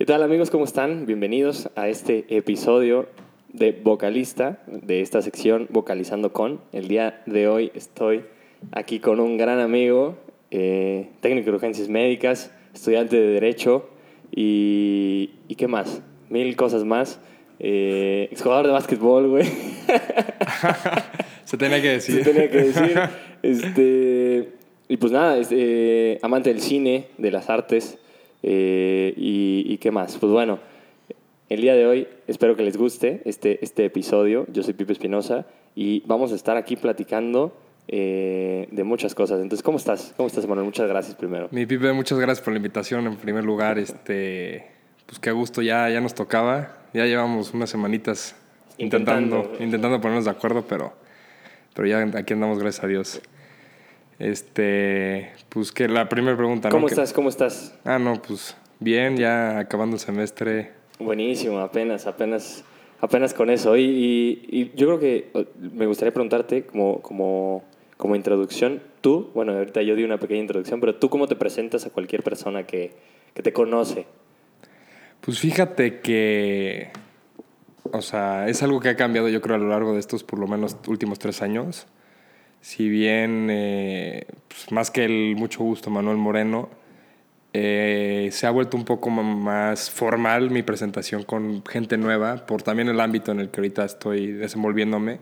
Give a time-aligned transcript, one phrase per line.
[0.00, 0.48] ¿Qué tal amigos?
[0.48, 1.04] ¿Cómo están?
[1.04, 3.06] Bienvenidos a este episodio
[3.52, 6.62] de vocalista de esta sección Vocalizando con.
[6.72, 8.24] El día de hoy estoy
[8.72, 10.16] aquí con un gran amigo,
[10.50, 13.90] eh, técnico de urgencias médicas, estudiante de Derecho
[14.34, 17.20] y, y qué más, mil cosas más.
[17.58, 19.44] Eh, exjugador de básquetbol, güey.
[21.44, 22.24] Se tenía que decir.
[22.24, 22.98] Se tenía que decir.
[23.42, 24.48] Este,
[24.88, 27.98] y pues nada, este, amante del cine, de las artes.
[28.42, 30.16] Eh, y, y, qué más?
[30.16, 30.58] Pues bueno,
[31.48, 34.46] el día de hoy espero que les guste este, este episodio.
[34.52, 37.52] Yo soy Pipe Espinosa y vamos a estar aquí platicando
[37.88, 39.40] eh, de muchas cosas.
[39.40, 40.14] Entonces, ¿cómo estás?
[40.16, 40.64] ¿Cómo estás, Manuel?
[40.64, 41.48] Muchas gracias primero.
[41.50, 43.78] Mi Pipe, muchas gracias por la invitación en primer lugar.
[43.80, 44.70] Este,
[45.06, 46.76] pues qué gusto, ya, ya nos tocaba.
[46.94, 48.36] Ya llevamos unas semanitas
[48.78, 50.92] intentando, intentando, intentando ponernos de acuerdo, pero,
[51.74, 53.20] pero ya aquí andamos, gracias a Dios.
[54.20, 56.88] Este, pues que la primera pregunta, ¿Cómo ¿no?
[56.88, 57.14] estás?
[57.14, 57.74] ¿Cómo estás?
[57.84, 60.72] Ah, no, pues bien, ya acabando el semestre.
[60.98, 62.62] Buenísimo, apenas, apenas,
[63.00, 63.78] apenas con eso.
[63.78, 67.64] Y, y, y yo creo que me gustaría preguntarte como, como,
[67.96, 71.86] como introducción, tú, bueno, ahorita yo di una pequeña introducción, pero tú cómo te presentas
[71.86, 72.92] a cualquier persona que,
[73.32, 74.04] que te conoce.
[75.22, 76.90] Pues fíjate que,
[77.90, 80.38] o sea, es algo que ha cambiado yo creo a lo largo de estos por
[80.38, 81.86] lo menos últimos tres años
[82.60, 86.68] si bien eh, pues más que el mucho gusto Manuel Moreno,
[87.52, 92.88] eh, se ha vuelto un poco más formal mi presentación con gente nueva, por también
[92.88, 95.18] el ámbito en el que ahorita estoy desenvolviéndome.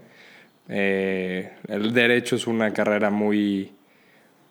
[0.69, 3.73] Eh, el derecho es una carrera muy,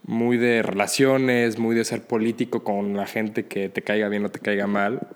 [0.04, 4.30] muy de relaciones, muy de ser político con la gente que te caiga bien o
[4.30, 5.08] te caiga mal.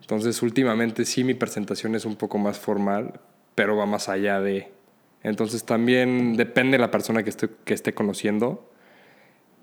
[0.00, 3.20] Entonces últimamente sí mi presentación es un poco más formal,
[3.54, 4.70] pero va más allá de,
[5.22, 8.70] entonces también depende de la persona que, esté, que esté conociendo,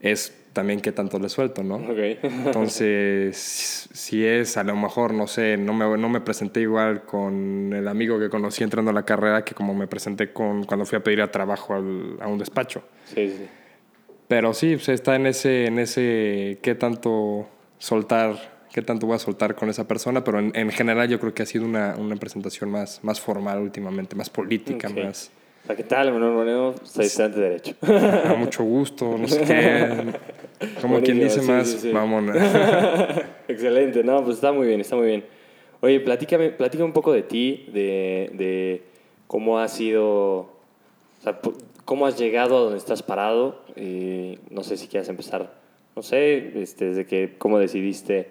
[0.03, 1.75] es también qué tanto le suelto, ¿no?
[1.75, 2.19] Okay.
[2.23, 7.71] Entonces, si es a lo mejor, no sé, no me, no me presenté igual con
[7.73, 10.97] el amigo que conocí entrando a la carrera que como me presenté con, cuando fui
[10.97, 12.83] a pedir a trabajo al, a un despacho.
[13.05, 13.47] Sí, sí.
[14.27, 19.19] Pero sí, pues está en ese, en ese qué tanto soltar, qué tanto voy a
[19.19, 22.17] soltar con esa persona, pero en, en general yo creo que ha sido una, una
[22.17, 25.05] presentación más, más formal últimamente, más política, Okay.
[25.05, 25.31] más...
[25.65, 26.75] ¿Qué tal, Manuel Moreno?
[26.83, 27.75] Soy estudiante de Derecho.
[27.81, 30.13] A mucho gusto, no sé qué.
[30.81, 33.23] Como quien dice Buenísimo, más, sí, sí, sí.
[33.47, 35.23] Excelente, no, pues está muy bien, está muy bien.
[35.79, 38.83] Oye, platícame, platícame un poco de ti, de, de
[39.27, 40.49] cómo has sido, o
[41.23, 41.39] sea,
[41.85, 43.61] cómo has llegado a donde estás parado.
[43.77, 45.53] Y no sé si quieres empezar,
[45.95, 48.27] no sé, este, desde que, cómo decidiste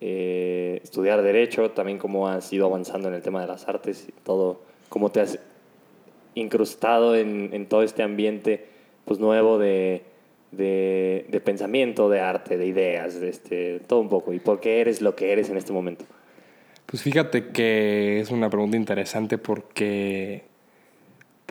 [0.00, 4.12] eh, estudiar Derecho, también cómo has ido avanzando en el tema de las artes y
[4.24, 5.38] todo, cómo te has
[6.34, 8.66] incrustado en, en todo este ambiente
[9.04, 10.02] pues, nuevo de,
[10.50, 14.32] de, de pensamiento, de arte, de ideas, de este, todo un poco.
[14.32, 16.04] ¿Y por qué eres lo que eres en este momento?
[16.86, 20.42] Pues fíjate que es una pregunta interesante porque,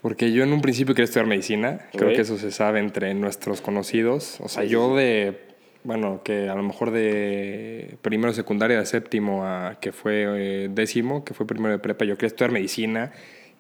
[0.02, 1.88] porque yo en un principio quería estudiar medicina.
[1.94, 4.40] Creo que eso se sabe entre nuestros conocidos.
[4.42, 5.40] O sea, yo de,
[5.84, 11.24] bueno, que a lo mejor de primero secundaria, de séptimo a que fue eh, décimo,
[11.25, 13.12] que fue primero de prepa, yo quería estudiar medicina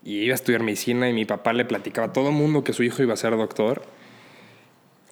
[0.03, 2.73] y iba a estudiar medicina y mi papá le platicaba a todo el mundo que
[2.73, 3.83] su hijo iba a ser doctor.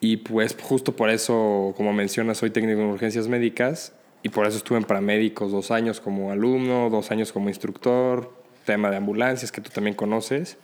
[0.01, 4.57] Y pues justo por eso, como mencionas, soy técnico en urgencias médicas y por eso
[4.57, 8.33] estuve en paramédicos dos años como alumno, dos años como instructor,
[8.65, 10.57] tema de ambulancias que tú también conoces.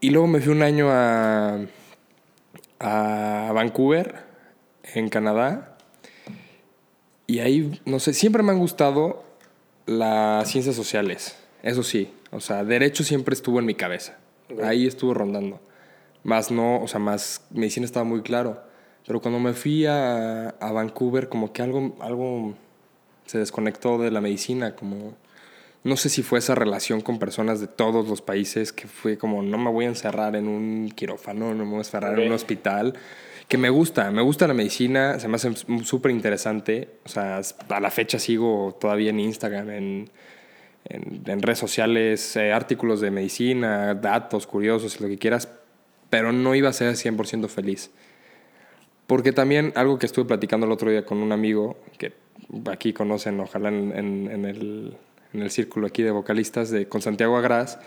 [0.00, 1.60] Y luego me fui un año a,
[2.80, 4.26] a Vancouver,
[4.94, 5.76] en Canadá.
[7.26, 9.24] Y ahí, no sé, siempre me han gustado
[9.86, 11.36] las ciencias sociales.
[11.66, 14.16] Eso sí, o sea, derecho siempre estuvo en mi cabeza.
[14.62, 15.60] Ahí estuvo rondando.
[16.22, 18.62] Más no, o sea, más medicina estaba muy claro.
[19.04, 22.54] Pero cuando me fui a, a Vancouver, como que algo, algo
[23.24, 25.16] se desconectó de la medicina, como
[25.82, 29.42] no sé si fue esa relación con personas de todos los países que fue como
[29.42, 32.32] no me voy a encerrar en un quirófano, no me voy a encerrar en un
[32.32, 32.94] hospital,
[33.48, 35.50] que me gusta, me gusta la medicina, se me hace
[35.82, 40.10] súper interesante, o sea, a la fecha sigo todavía en Instagram, en,
[40.88, 45.48] en, redes sociales, eh, artículos de medicina, datos curiosos, lo que quieras,
[46.10, 47.90] pero no iba a ser 100% feliz.
[49.06, 52.12] Porque también algo que estuve platicando el otro día con un amigo que
[52.70, 54.96] aquí conocen, ojalá en, en-
[55.32, 57.78] en el círculo aquí de vocalistas, de, con Santiago Agras,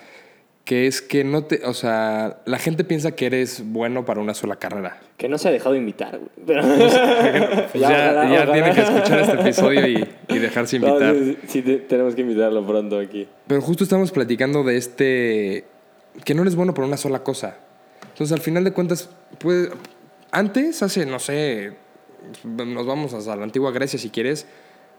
[0.65, 4.33] que es que no te, o sea, la gente piensa que eres bueno para una
[4.35, 5.00] sola carrera.
[5.17, 6.29] Que no se ha dejado invitar, güey.
[6.45, 6.61] Pero-
[7.71, 11.15] Pues ya tiene que escuchar este episodio y, y dejarse No, invitar.
[11.15, 13.27] sí, sí, sí, te- tenemos que invitarlo pronto aquí.
[13.47, 15.65] Pero justo estamos platicando de este,
[16.23, 17.57] que no eres bueno para una sola cosa.
[18.03, 19.09] Entonces, al final de cuentas,
[19.39, 19.69] puede,
[20.31, 21.73] antes, hace, no sé,
[22.44, 24.45] nos vamos hasta la antigua Grecia si quieres,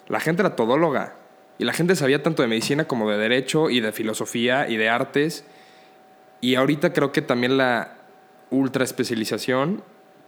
[0.08, 1.14] la gente era todóloga.
[1.60, 4.88] Y la gente sabía tanto de medicina como de derecho y de filosofía y de
[4.88, 5.44] artes.
[6.40, 7.98] Y ahorita creo que también la
[8.48, 9.82] ultra especialización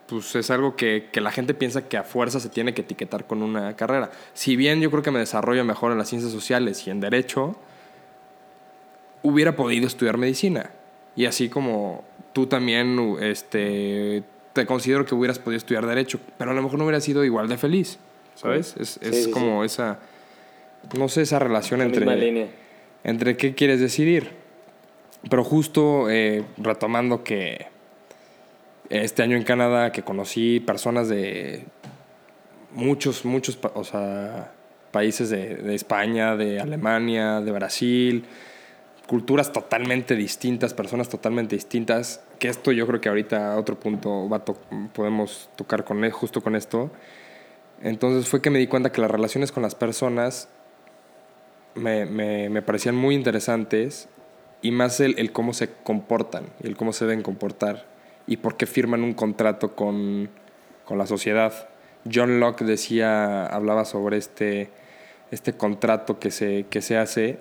[0.09, 3.27] pues es algo que, que, la gente piensa que a fuerza se tiene que etiquetar
[3.27, 4.11] con una carrera.
[4.35, 7.57] Si bien yo creo que me desarrollo mejor en las ciencias sociales y en derecho,
[9.23, 10.71] hubiera podido estudiar medicina.
[11.17, 12.05] Y así como
[12.35, 16.85] tú también este, te considero que hubieras podido estudiar derecho, pero a lo mejor no
[16.85, 17.99] hubiera sido igual de feliz,
[18.35, 18.77] ¿sabes?
[18.79, 19.99] Es, es como esa,
[20.97, 22.49] no sé, esa relación entre,
[23.05, 24.31] entre qué quieres decidir.
[25.29, 27.67] Pero justo eh, retomando que
[28.91, 31.65] este año en Canadá, que conocí personas de
[32.73, 34.53] muchos, muchos, o sea,
[34.91, 38.25] países de, de España, de Alemania, de Brasil,
[39.07, 44.45] culturas totalmente distintas, personas totalmente distintas, que esto yo creo que ahorita otro punto va
[44.93, 46.91] podemos tocar con él, justo con esto.
[47.83, 50.49] Entonces fue que me di cuenta que las relaciones con las personas
[51.75, 54.09] me, me, me parecían muy interesantes
[54.61, 57.87] y más el, el, cómo se comportan y el cómo se deben comportar
[58.27, 60.31] y por qué firman un contrato con,
[60.85, 61.69] con la sociedad.
[62.13, 64.71] John Locke decía, hablaba sobre este,
[65.31, 67.39] este contrato que se, que se hace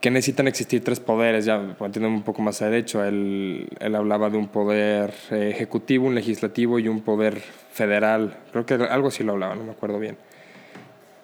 [0.00, 4.30] que necesitan existir tres poderes, ya entiendo un poco más a derecho, él, él hablaba
[4.30, 9.22] de un poder eh, ejecutivo, un legislativo y un poder federal, creo que algo así
[9.24, 10.16] lo hablaba, no me acuerdo bien.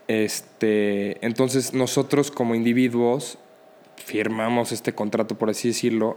[0.08, 3.38] Este, entonces nosotros como individuos
[3.96, 6.16] firmamos este contrato, por así decirlo,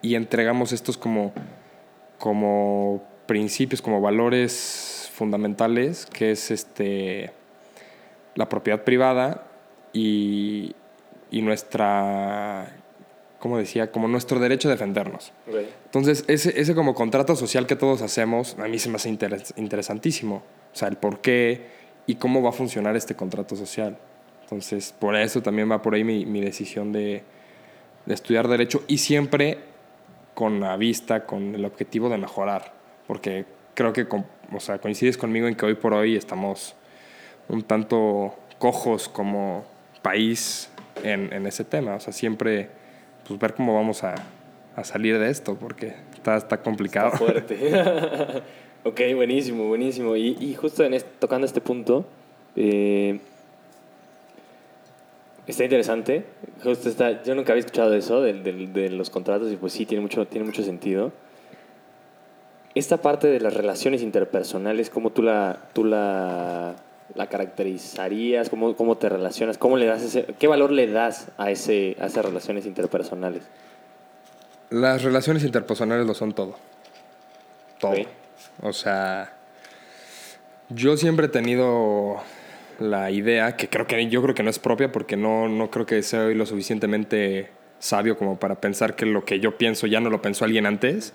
[0.00, 1.32] y entregamos estos como,
[2.18, 7.32] como principios, como valores fundamentales, que es este,
[8.34, 9.46] la propiedad privada
[9.92, 10.74] y,
[11.30, 12.74] y nuestra,
[13.38, 15.32] como decía, como nuestro derecho a defendernos.
[15.84, 19.08] Entonces, ese, ese como contrato social que todos hacemos, a mí se me hace
[19.56, 20.42] interesantísimo.
[20.72, 21.75] O sea, el por qué
[22.06, 23.98] y cómo va a funcionar este contrato social.
[24.42, 27.22] Entonces, por eso también va por ahí mi, mi decisión de,
[28.04, 29.58] de, estudiar derecho y siempre
[30.34, 32.72] con la vista, con el objetivo de mejorar.
[33.08, 33.44] Porque
[33.74, 34.06] creo que,
[34.52, 36.76] o sea, coincides conmigo en que hoy por hoy estamos
[37.48, 39.64] un tanto cojos como
[40.02, 40.70] país
[41.02, 41.96] en, en, ese tema.
[41.96, 42.70] O sea, siempre
[43.26, 44.14] pues, ver cómo vamos a,
[44.76, 47.08] a salir de esto, porque está, está complicado.
[47.08, 48.42] Está fuerte.
[48.86, 50.16] ok, buenísimo, buenísimo.
[50.16, 52.06] Y, y justo en este, tocando este punto,
[52.54, 53.20] eh,
[55.46, 56.24] está interesante.
[56.62, 59.86] Justo está, yo nunca había escuchado eso, de, de, de, los contratos, y pues sí,
[59.86, 61.12] tiene mucho, tiene mucho sentido.
[62.74, 66.76] Esta parte de las relaciones interpersonales, ¿cómo tú la, tú la
[67.14, 68.50] la caracterizarías?
[68.50, 69.58] ¿Cómo, cómo te relacionas?
[69.58, 73.44] ¿Cómo le das ese, ¿Qué valor le das a, ese, a esas relaciones interpersonales?
[74.70, 76.56] Las relaciones interpersonales lo son todo.
[77.78, 77.92] Todo.
[77.92, 78.06] Okay.
[78.62, 79.36] O sea,
[80.68, 82.22] yo siempre he tenido
[82.78, 85.86] la idea, que creo que yo creo que no es propia porque no, no creo
[85.86, 90.10] que sea lo suficientemente sabio como para pensar que lo que yo pienso ya no
[90.10, 91.12] lo pensó alguien antes,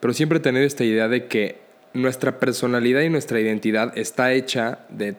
[0.00, 1.60] pero siempre he tenido esta idea de que
[1.92, 5.14] nuestra personalidad y nuestra identidad está hecha de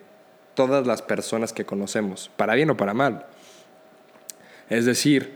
[0.54, 3.26] todas las personas que conocemos, para bien o para mal.
[4.70, 5.34] Es decir,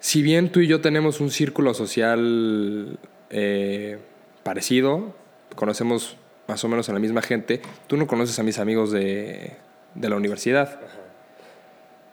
[0.00, 2.98] si bien tú y yo tenemos un círculo social
[3.30, 3.98] eh,
[4.42, 5.14] parecido,
[5.56, 6.16] conocemos
[6.46, 9.56] más o menos a la misma gente, tú no conoces a mis amigos de,
[9.94, 10.80] de la universidad.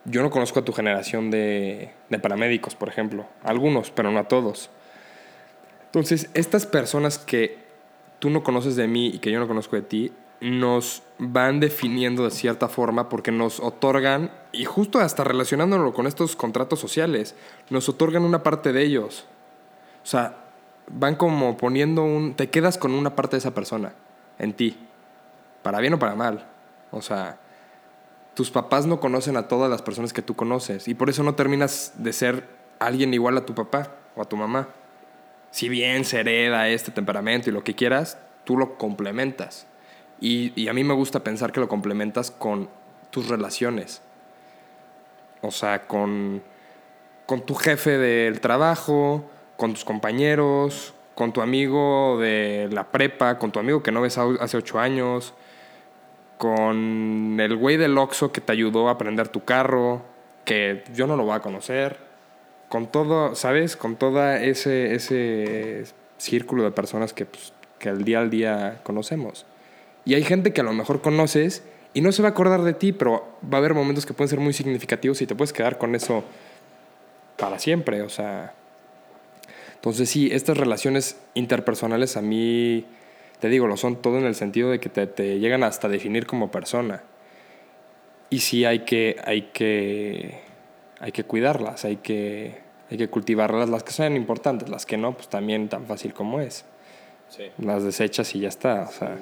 [0.06, 3.26] Yo no conozco a tu generación de, de paramédicos, por ejemplo.
[3.42, 4.70] Algunos, pero no a todos.
[5.86, 7.58] Entonces, estas personas que
[8.18, 12.24] tú no conoces de mí y que yo no conozco de ti, nos van definiendo
[12.24, 17.34] de cierta forma porque nos otorgan, y justo hasta relacionándolo con estos contratos sociales,
[17.70, 19.24] nos otorgan una parte de ellos.
[20.02, 20.43] O sea,
[20.88, 22.34] van como poniendo un...
[22.34, 23.92] te quedas con una parte de esa persona,
[24.38, 24.78] en ti,
[25.62, 26.46] para bien o para mal.
[26.90, 27.38] O sea,
[28.34, 31.34] tus papás no conocen a todas las personas que tú conoces y por eso no
[31.34, 32.48] terminas de ser
[32.78, 34.68] alguien igual a tu papá o a tu mamá.
[35.50, 39.66] Si bien se hereda este temperamento y lo que quieras, tú lo complementas.
[40.20, 42.68] Y, a mí me gusta pensar que lo complementas con
[43.10, 44.02] tus relaciones.
[45.42, 46.42] O sea, con,
[47.26, 53.52] con tu jefe del trabajo, con tus compañeros, con tu amigo de la prepa, con
[53.52, 55.34] tu amigo que no ves hace ocho años,
[56.38, 60.02] con el güey del Oxxo que te ayudó a aprender tu carro,
[60.44, 61.98] que yo no lo voy a conocer,
[62.68, 63.76] con todo, ¿sabes?
[63.76, 65.84] Con todo ese, ese
[66.18, 69.46] círculo de personas que, pues, que al día al día conocemos.
[70.04, 71.62] Y hay gente que a lo mejor conoces
[71.94, 74.28] y no se va a acordar de ti, pero va a haber momentos que pueden
[74.28, 76.24] ser muy significativos y te puedes quedar con eso
[77.38, 78.02] para siempre.
[78.02, 78.54] O sea.
[79.84, 82.86] Entonces, sí, estas relaciones interpersonales a mí,
[83.38, 86.26] te digo, lo son todo en el sentido de que te, te llegan hasta definir
[86.26, 87.02] como persona.
[88.30, 90.40] Y sí hay que, hay que,
[91.00, 95.12] hay que cuidarlas, hay que, hay que cultivarlas, las que son importantes, las que no,
[95.12, 96.64] pues también tan fácil como es.
[97.28, 97.50] Sí.
[97.58, 99.18] Las desechas y ya está, o sea.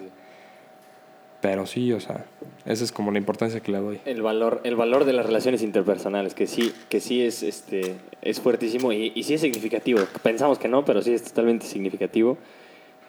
[1.43, 2.25] Pero sí, o sea,
[2.65, 4.01] esa es como la importancia que le doy.
[4.07, 8.41] El valor, el valor de las relaciones interpersonales, que sí, que sí es, este, es
[8.41, 10.01] fuertísimo y, y sí es significativo.
[10.23, 12.39] Pensamos que no, pero sí es totalmente significativo.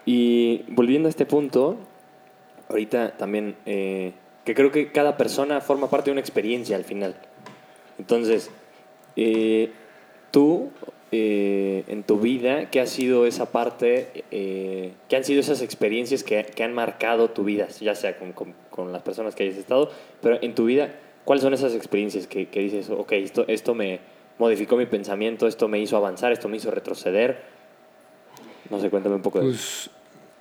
[0.05, 1.77] Y volviendo a este punto,
[2.69, 4.13] ahorita también, eh,
[4.43, 7.15] que creo que cada persona forma parte de una experiencia al final.
[7.99, 8.49] Entonces,
[9.15, 9.71] eh,
[10.31, 10.71] tú,
[11.15, 16.23] eh, en tu vida, ¿qué ha sido esa parte, eh, qué han sido esas experiencias
[16.23, 19.57] que, que han marcado tu vida, ya sea con, con- con las personas que hayas
[19.57, 19.91] estado,
[20.23, 20.89] pero en tu vida,
[21.23, 23.99] ¿cuáles son esas experiencias que, que dices, ok, esto, esto me
[24.39, 27.41] modificó mi pensamiento, esto me hizo avanzar, esto me hizo retroceder?
[28.71, 29.91] No sé, cuéntame un poco de eso.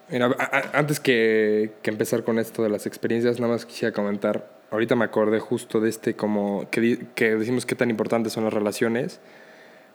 [0.08, 4.48] Pues, a- antes que, que empezar con esto de las experiencias, nada más quisiera comentar.
[4.70, 8.54] Ahorita me acordé justo de este, como que, que decimos qué tan importantes son las
[8.54, 9.20] relaciones.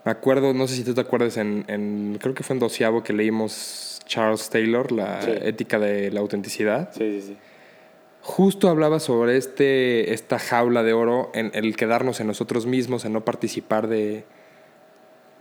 [0.07, 3.03] Me acuerdo, no sé si tú te acuerdas, en, en- creo que fue en doceavo
[3.03, 5.31] que leímos Charles Taylor, la Sí.
[5.41, 6.91] ética de la autenticidad.
[6.93, 7.37] Sí, sí, sí.
[8.21, 13.11] Justo hablaba sobre este, esta jaula de oro, en el quedarnos en nosotros mismos, en
[13.11, 14.23] no participar de,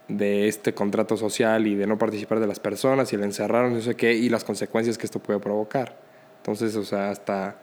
[0.08, 3.80] de este contrato social y de no participar de las personas y el encerrarnos, no
[3.82, 5.96] sé qué, y las consecuencias que esto puede provocar.
[6.38, 7.54] Entonces, o sea, hasta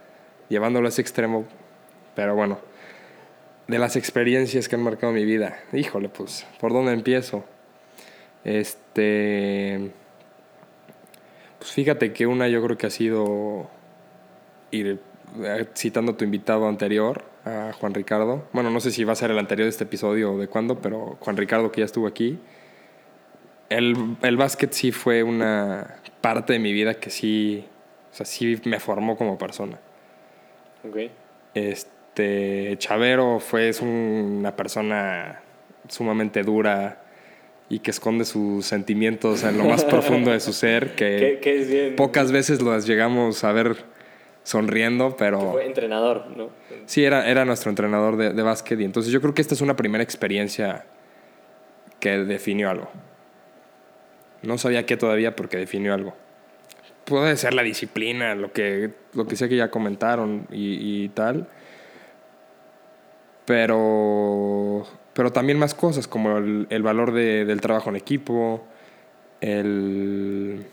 [0.48, 1.44] llevándolo a ese extremo,
[2.16, 2.60] pero bueno,
[3.68, 7.44] de las experiencias que han marcado mi vida, híjole, pues, ¿por dónde empiezo?
[8.44, 9.92] Este.
[11.60, 13.70] Pues fíjate que una yo creo que ha sido
[14.72, 15.00] ir
[15.42, 18.48] eh, citando a tu invitado anterior, a Juan Ricardo.
[18.52, 20.80] Bueno, no sé si va a ser el anterior de este episodio o de cuándo,
[20.82, 22.38] pero Juan Ricardo que ya estuvo aquí.
[23.70, 27.66] El, el básquet sí fue una parte de mi vida que sí,
[28.12, 29.80] o sea, sí me formó como persona.
[30.88, 30.98] Ok.
[31.54, 31.93] Este,
[32.78, 35.42] Chavero fue es un- una persona
[35.90, 37.02] sumamente dura
[37.70, 41.62] y que esconde sus sentimientos en lo más profundo de su ser, que ¿Qué, qué
[41.62, 41.96] es bien?
[41.96, 43.78] pocas veces las llegamos a ver
[44.44, 46.50] sonriendo, pero Fue entrenador, ¿no?
[46.86, 49.62] sí, era, era nuestro entrenador de, de básquet y entonces yo creo que esta es
[49.62, 50.86] una primera experiencia
[52.00, 52.90] que definió algo.
[54.42, 56.14] No sabía qué todavía porque definió algo.
[57.06, 61.48] Puede ser la disciplina, lo que, lo que sé que ya comentaron y, y tal.
[63.46, 68.64] Pero, pero también más cosas como el, el valor de- del trabajo en equipo,
[69.42, 70.66] el,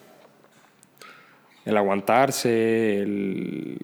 [1.65, 3.79] el aguantarse, el...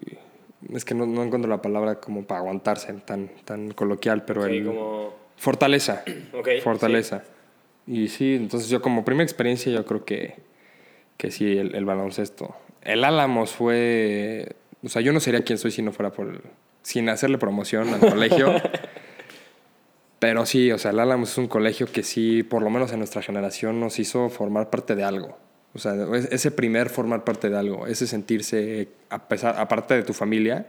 [0.73, 4.57] Es que no, no encuentro la palabra como para aguantarse tan, tan coloquial, pero Sí,
[4.57, 4.65] el...
[4.65, 5.13] como...
[5.37, 6.03] Fortaleza.
[6.33, 7.23] Ok, Fortaleza.
[7.85, 10.35] Y sí, entonces yo como primera experiencia yo creo que,
[11.17, 12.55] que sí, el, el baloncesto.
[12.81, 14.55] El Álamos fue...
[14.83, 16.27] O sea, yo no sería quien soy si no fuera por...
[16.29, 16.41] el-
[16.87, 18.47] sin hacerle promoción al colegio.
[20.19, 22.99] Pero sí, o sea, el Álamos es un colegio que sí, por lo menos en
[22.99, 25.37] nuestra generación, nos hizo formar parte de algo.
[25.73, 30.03] O sea, es- ese primer formar parte de algo, ese sentirse, a pesar, aparte de
[30.03, 30.67] tu familia,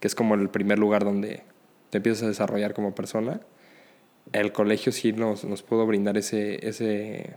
[0.00, 1.44] que es como el primer lugar donde
[1.90, 3.40] te empiezas a desarrollar como persona,
[4.32, 7.36] el colegio sí nos, nos pudo brindar ese, ese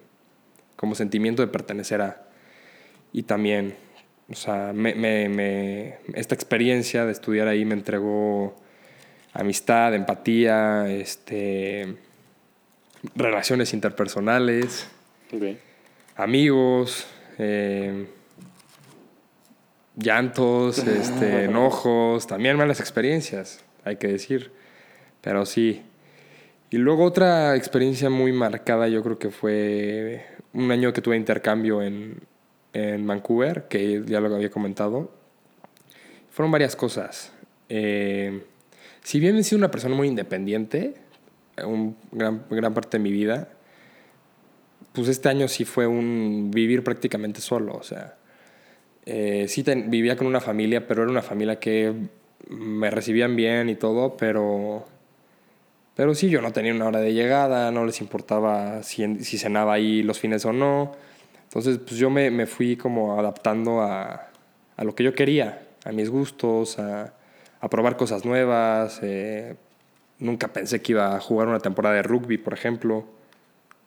[0.75, 2.23] como sentimiento de pertenecer a.
[3.13, 3.75] Y también,
[4.29, 8.55] o sea, me, me- me- esta experiencia de estudiar ahí me entregó
[9.33, 11.95] amistad, empatía, este,
[13.15, 14.87] relaciones interpersonales,
[16.15, 17.05] amigos,
[17.37, 18.07] eh,
[19.95, 24.51] llantos, este, enojos, también malas experiencias, hay que decir.
[25.21, 25.81] Pero sí.
[26.69, 31.81] Y luego otra experiencia muy marcada, yo creo que fue un año que tuve intercambio
[31.81, 32.19] en,
[32.75, 35.09] en Vancouver, que ya lo había comentado.
[36.29, 37.31] Fueron varias cosas.
[37.69, 38.43] Eh,
[39.01, 40.95] si bien he sido una persona muy independiente,
[41.63, 43.47] un gran, gran parte de mi vida,
[44.91, 48.15] pues este año sí fue un vivir prácticamente solo, o sea,
[49.05, 51.93] eh, sí ten- vivía con una familia, pero era una familia que
[52.49, 54.85] me recibían bien y todo, pero,
[55.95, 59.73] pero sí, yo no tenía una hora de llegada, no les importaba si, si cenaba
[59.73, 60.93] ahí los fines o no,
[61.55, 64.27] entonces pues yo me, me fui como adaptando a,
[64.75, 67.13] a lo que yo quería, a mis gustos, a,
[67.61, 69.55] a probar cosas nuevas, eh,
[70.19, 73.05] nunca pensé que iba a jugar una temporada de rugby, por ejemplo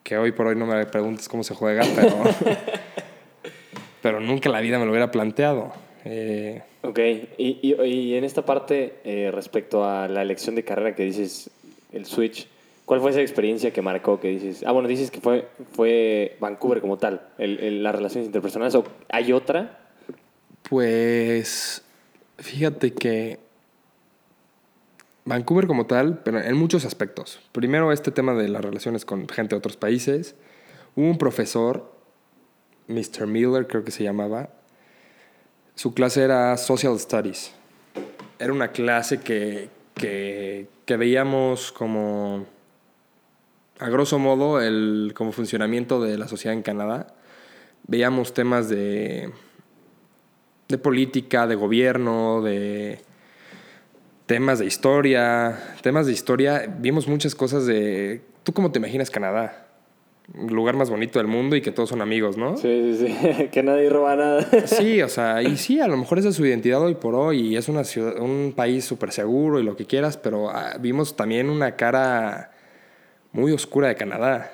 [0.03, 2.17] que hoy por hoy no me preguntes cómo se juega, pero,
[4.03, 5.73] pero nunca en la vida me lo hubiera planteado.
[6.05, 6.99] Eh, Ok,
[7.37, 11.51] y, y- y en esta parte, eh, respecto a la elección de carrera que dices,
[11.93, 12.49] el switch,
[12.89, 14.65] ¿cuál fue esa experiencia que marcó que dices?
[14.67, 19.85] Ah, bueno, dices que fue, Vancouver como tal, las relaciones interpersonales, ¿o hay otra?
[20.69, 21.83] pues
[22.39, 23.39] fíjate que
[25.25, 27.41] Vancouver como tal, pero en muchos aspectos.
[27.53, 30.35] Primero, este tema de las relaciones con gente de otros países.
[30.97, 31.93] Hubo un profesor,
[32.87, 33.27] Mr.
[33.27, 34.49] Miller creo que se llamaba.
[35.75, 37.53] Su clase era Social Studies.
[38.39, 42.47] Era una clase que, que, que veíamos como,
[43.79, 47.15] a grosso modo, el como funcionamiento de la sociedad en Canadá.
[47.87, 49.31] Veíamos temas de,
[50.69, 53.01] de política, de gobierno, de
[54.27, 59.69] temas de historia, temas de historia, vimos muchas cosas de, ¿tú cómo te imaginas Canadá?
[60.35, 62.59] El lugar más bonito del mundo y que todos son amigos, ¿no?
[62.59, 64.67] Sí, sí, sí, que nadie roba nada.
[64.67, 67.41] Sí, o sea, y sí, a lo mejor esa es su identidad hoy por hoy
[67.41, 71.17] y es una ciudad, un país súper seguro y lo que quieras, pero ah, vimos
[71.17, 72.51] también una cara
[73.39, 74.53] muy oscura de Canadá.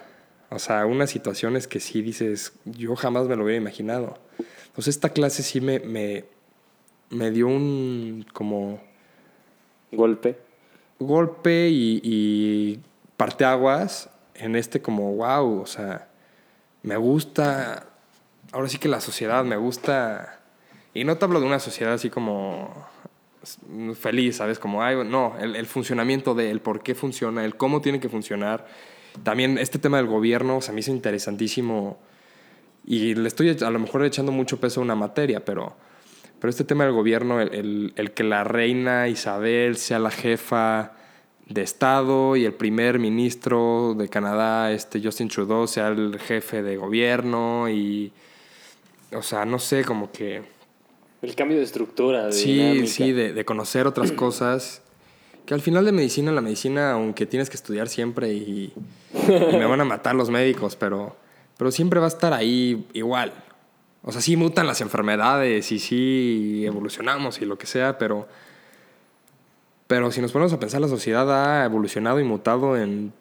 [0.50, 4.19] O sea, unas situaciones que sí dices, yo jamás me lo hubiera imaginado.
[4.67, 6.25] Entonces esta clase sí me, me,
[7.11, 8.81] me dio un como
[9.91, 10.38] Golpe.
[10.99, 12.81] golpe y, y
[13.17, 16.09] parteaguas en este como, wow, o sea,
[16.83, 17.87] me gusta,
[18.53, 20.41] ahora sí que la sociedad, me gusta,
[20.93, 22.87] y no te hablo de una sociedad así como
[23.95, 24.59] feliz, ¿sabes?
[24.59, 28.09] Como, ay, no, el, el funcionamiento de, el por qué funciona, el cómo tiene que
[28.09, 28.67] funcionar.
[29.23, 31.99] También este tema del gobierno se me hizo interesantísimo
[32.87, 35.77] y le estoy a lo mejor echando mucho peso a una materia, pero
[36.45, 40.93] pero este tema del gobierno, el, el, el, que la reina Isabel sea la jefa
[41.49, 46.77] de Estado y el primer ministro de Canadá, este Justin Trudeau, sea el jefe de
[46.77, 48.13] gobierno y,
[49.15, 50.43] o sea, no sé, como que...
[51.25, 52.26] El cambio de estructura.
[52.26, 52.87] De sí, dinámica.
[52.87, 54.83] sí, de, de conocer otras cosas.
[55.47, 58.73] Que al final de medicina, la medicina, aunque tienes que estudiar siempre y,
[59.12, 61.16] y me van a matar los médicos, pero,
[61.59, 63.33] pero siempre va a estar ahí igual.
[64.02, 68.28] O sea, sí mutan las enfermedades y sí evolucionamos y lo que sea, pero.
[69.87, 73.12] Pero si nos ponemos a pensar, la sociedad ha evolucionado y mutado en.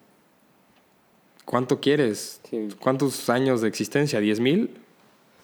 [1.45, 2.41] ¿Cuánto quieres?
[2.49, 2.69] Sí.
[2.79, 4.19] ¿Cuántos años de existencia?
[4.21, 4.82] ¿10 mil?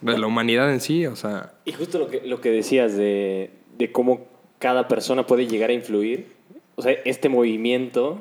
[0.01, 1.53] De la humanidad en sí, o sea.
[1.65, 4.27] Y justo lo que, lo que decías de, de cómo
[4.59, 6.27] cada persona puede llegar a influir.
[6.75, 8.17] O sea, este movimiento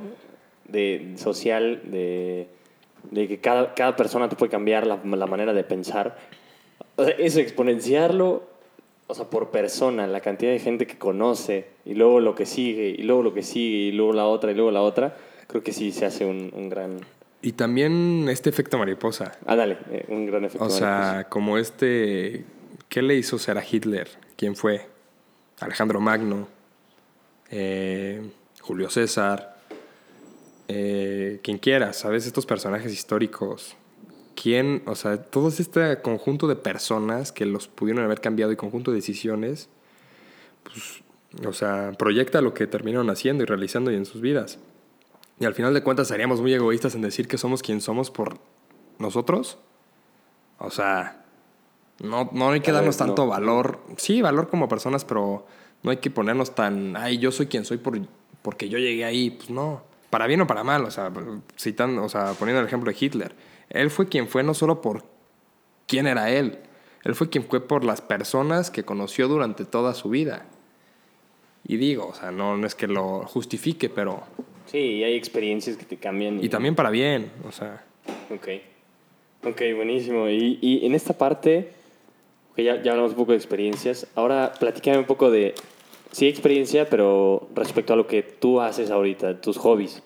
[0.67, 2.49] de, social de,
[3.11, 6.19] de que cada, cada persona te puede cambiar la, la manera de pensar.
[6.97, 8.43] O sea, eso, exponenciarlo,
[9.07, 12.89] o sea, por persona, la cantidad de gente que conoce, y luego lo que sigue,
[12.89, 15.73] y luego lo que sigue, y luego la otra, y luego la otra, creo que
[15.73, 17.01] sí se hace un, un gran...
[17.41, 19.33] Y también este efecto mariposa.
[19.47, 20.65] Ah, dale, eh, un gran efecto.
[20.65, 21.29] O sea, mariposa.
[21.29, 22.45] como este.
[22.89, 24.09] ¿Qué le hizo ser a Hitler?
[24.37, 24.87] ¿Quién fue?
[25.61, 26.49] Alejandro Magno.
[27.51, 28.21] eh,
[28.61, 29.57] Julio César.
[30.69, 32.27] eh, quien quiera, ¿sabes?
[32.27, 33.75] Estos personajes históricos.
[34.41, 34.83] ¿Quién?
[34.87, 38.97] O sea, todo este conjunto de personas que los pudieron haber cambiado y conjunto de
[38.97, 39.69] decisiones.
[40.65, 41.03] Pues,
[41.47, 44.59] o sea, proyecta lo que terminaron haciendo y realizando y en sus vidas.
[45.41, 48.39] Y al final de cuentas seríamos muy egoístas en decir que somos quien somos por
[48.99, 49.59] nosotros.
[50.59, 51.25] O sea,
[52.01, 53.07] no, no hay que darnos no.
[53.07, 53.81] tanto valor.
[53.97, 55.47] Sí, valor como personas, pero
[55.83, 57.99] no hay que ponernos tan, ay, yo soy quien soy por,
[58.43, 59.31] porque yo llegué ahí.
[59.31, 60.85] Pues no, para bien o para mal.
[60.85, 61.13] O sea,
[61.57, 63.35] citando, o sea, poniendo el ejemplo de Hitler.
[63.71, 65.05] Él fue quien fue no solo por
[65.87, 66.59] quién era él,
[67.05, 70.47] él fue quien fue por las personas que conoció durante toda su vida.
[71.65, 74.23] Y digo, o sea, no, no es que lo justifique, pero...
[74.71, 76.45] Sí, y hay experiencias que te cambian.
[76.45, 77.85] Y también para bien, o sea...
[78.31, 78.49] Ok.
[79.45, 80.29] Ok, buenísimo.
[80.29, 81.71] Y, y en esta parte,
[82.55, 85.55] que ya, ya hablamos un poco de experiencias, ahora platícame un poco de,
[86.13, 90.03] sí, experiencia, pero respecto a lo que tú haces ahorita, tus hobbies.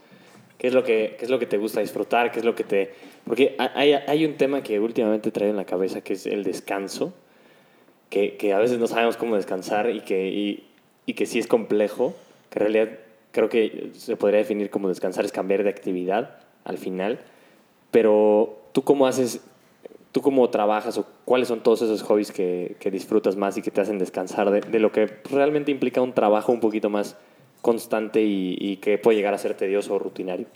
[0.59, 2.31] ¿Qué es lo que, qué es lo que te gusta disfrutar?
[2.31, 2.95] ¿Qué es lo que te...?
[3.25, 7.13] Porque hay, hay un tema que últimamente traigo en la cabeza, que es el descanso,
[8.11, 10.65] que, que a veces no sabemos cómo descansar y que, y,
[11.07, 12.15] y que sí es complejo,
[12.51, 12.99] que en realidad
[13.33, 17.21] creo que se podría definir como descansar es cambiar de actividad al final,
[17.91, 19.41] pero tú cómo haces,
[20.13, 23.71] tú cómo trabajas o cuáles son todos esos hobbies que, que disfrutas más y que
[23.71, 27.17] te hacen descansar de, lo que realmente implica un trabajo un poquito más
[27.63, 30.47] constante y, y, que puede llegar a ser tedioso o rutinario.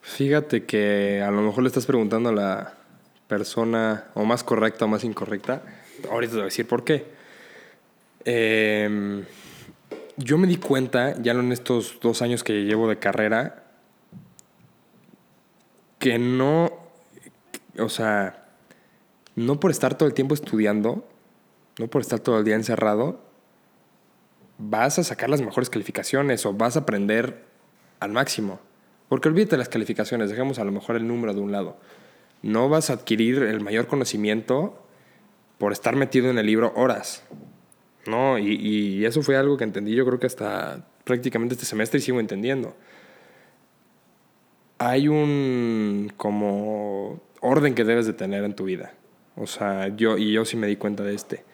[0.00, 2.74] Fíjate que a lo mejor le estás preguntando a la
[3.28, 5.62] persona o más correcta o más incorrecta.
[6.10, 7.04] Ahorita te voy a decir por qué.
[8.24, 9.22] Eh,
[10.16, 13.64] yo me di cuenta, ya en estos dos años que llevo de carrera,
[15.98, 16.70] que no,
[17.78, 18.46] o sea,
[19.34, 21.06] no por estar todo el tiempo estudiando,
[21.78, 23.20] no por estar todo el día encerrado,
[24.58, 27.44] vas a sacar las mejores calificaciones o vas a aprender
[28.00, 28.60] al máximo.
[29.08, 31.76] Porque olvídate las calificaciones, dejemos a lo mejor el número de un lado.
[32.42, 34.82] No vas a adquirir el mayor conocimiento
[35.58, 37.22] por estar metido en el libro horas.
[38.06, 41.98] No, y, y eso fue algo que entendí yo creo que hasta prácticamente este semestre
[41.98, 42.76] y sigo entendiendo.
[44.78, 48.92] Hay un como orden que debes de tener en tu vida.
[49.36, 51.44] O sea, yo, y yo sí me di cuenta de este.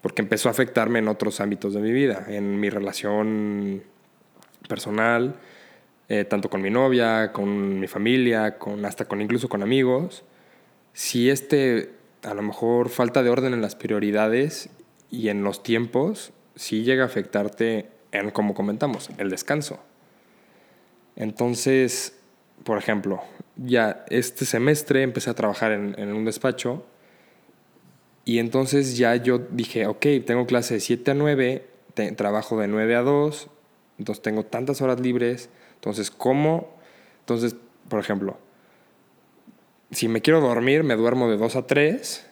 [0.00, 3.82] Porque empezó a afectarme en otros ámbitos de mi vida, en mi relación
[4.68, 5.36] personal,
[6.08, 10.24] eh, tanto con mi novia, con mi familia, con, hasta con incluso con amigos.
[10.92, 11.90] Si este,
[12.22, 14.70] a lo mejor falta de orden en las prioridades
[15.12, 19.78] y en los tiempos, sí llega a afectarte en, como comentamos, el descanso.
[21.14, 22.18] Entonces,
[22.64, 23.22] por ejemplo,
[23.56, 26.86] ya este semestre empecé a trabajar en, en un despacho
[28.24, 31.66] y entonces ya yo dije, ok, tengo clase de 7 a 9,
[32.16, 33.48] trabajo de 9 a 2,
[33.98, 36.74] entonces tengo tantas horas libres, entonces ¿cómo?
[37.20, 37.54] Entonces,
[37.90, 38.38] por ejemplo,
[39.90, 42.26] si me quiero dormir, me duermo de 2 a 3,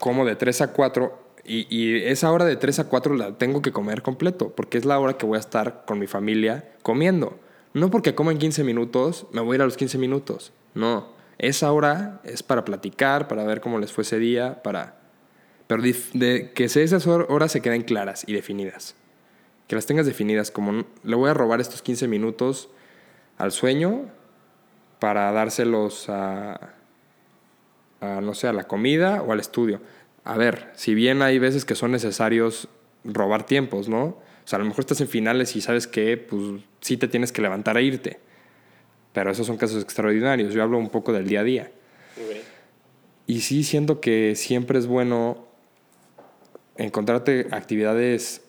[0.00, 3.72] como de 3 a 4 y, esa hora de 3 a 4 la tengo que
[3.72, 7.38] comer completo, porque es la hora que voy a estar con mi familia comiendo.
[7.74, 10.52] No porque como en 15 minutos, me voy a ir a los 15 minutos.
[10.74, 11.08] No.
[11.38, 14.96] Esa hora es para platicar, para ver cómo les fue ese día, para...
[15.66, 18.94] Pero que esas horas se queden claras y definidas.
[19.66, 22.70] Que las tengas definidas como le voy a robar estos 15 minutos
[23.36, 24.06] al sueño
[24.98, 26.74] para dárselos a,
[28.00, 29.80] a, no sé, a la comida o al estudio.
[30.28, 32.68] A ver, si bien hay veces que son necesarios
[33.02, 34.04] robar tiempos, ¿no?
[34.04, 37.32] O sea, a lo mejor estás en finales y sabes que, pues, sí te tienes
[37.32, 38.20] que levantar a irte.
[39.14, 40.52] Pero esos son casos extraordinarios.
[40.52, 41.72] Yo hablo un poco del día a día.
[43.26, 45.46] Y sí siento que siempre es bueno
[46.76, 48.42] encontrarte actividades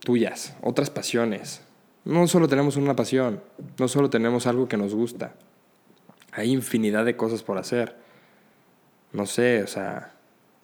[0.00, 1.62] tuyas, otras pasiones.
[2.04, 3.42] No solo tenemos una pasión,
[3.78, 5.36] no solo tenemos algo que nos gusta.
[6.32, 7.96] Hay infinidad de cosas por hacer.
[9.14, 10.17] No sé, o sea,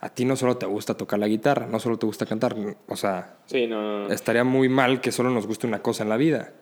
[0.04, 2.54] a ti no solo te gusta tocar la guitarra, no solo te gusta cantar,
[2.86, 6.18] o sea, sí, no, estaría muy mal que solo nos guste una cosa en la
[6.18, 6.52] vida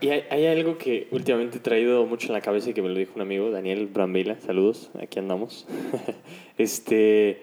[0.00, 2.94] y hay, algo que últimamente he traído mucho en la cabeza y que me lo
[2.94, 5.66] dijo un amigo, Daniel Brambila, saludos, aquí andamos.
[6.58, 7.42] este,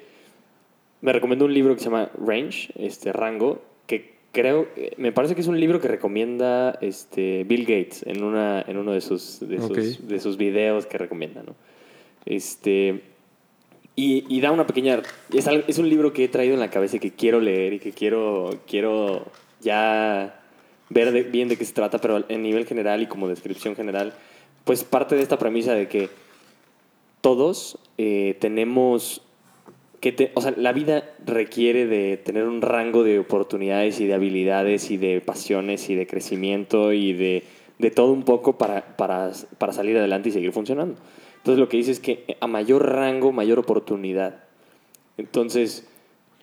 [1.02, 5.42] me recomendó un libro que se llama Range, este, Rango, que creo, me parece que
[5.42, 9.62] es un libro que recomienda este, Bill Gates en, una, en uno de sus, de,
[9.62, 11.56] sus, de sus videos que recomienda, ¿no?
[12.26, 13.04] Este,
[13.96, 15.02] y, da una pequeña...
[15.34, 17.80] Es, es un libro que he traído en la cabeza y que quiero leer y
[17.80, 19.26] que quiero, quiero
[19.62, 20.42] ya
[20.90, 24.14] ver bien de qué se trata, pero en nivel general y como descripción general,
[24.66, 26.10] pues parte de esta premisa de que
[27.22, 29.22] todos eh, tenemos
[30.00, 34.92] que, o sea, la vida requiere de tener un rango de oportunidades y de habilidades
[34.92, 37.44] y de pasiones y de crecimiento y de,
[37.80, 40.98] de todo un poco para, para, para salir adelante y seguir funcionando.
[41.46, 44.46] Entonces lo que dice es que a mayor rango, mayor oportunidad.
[45.16, 45.88] Entonces,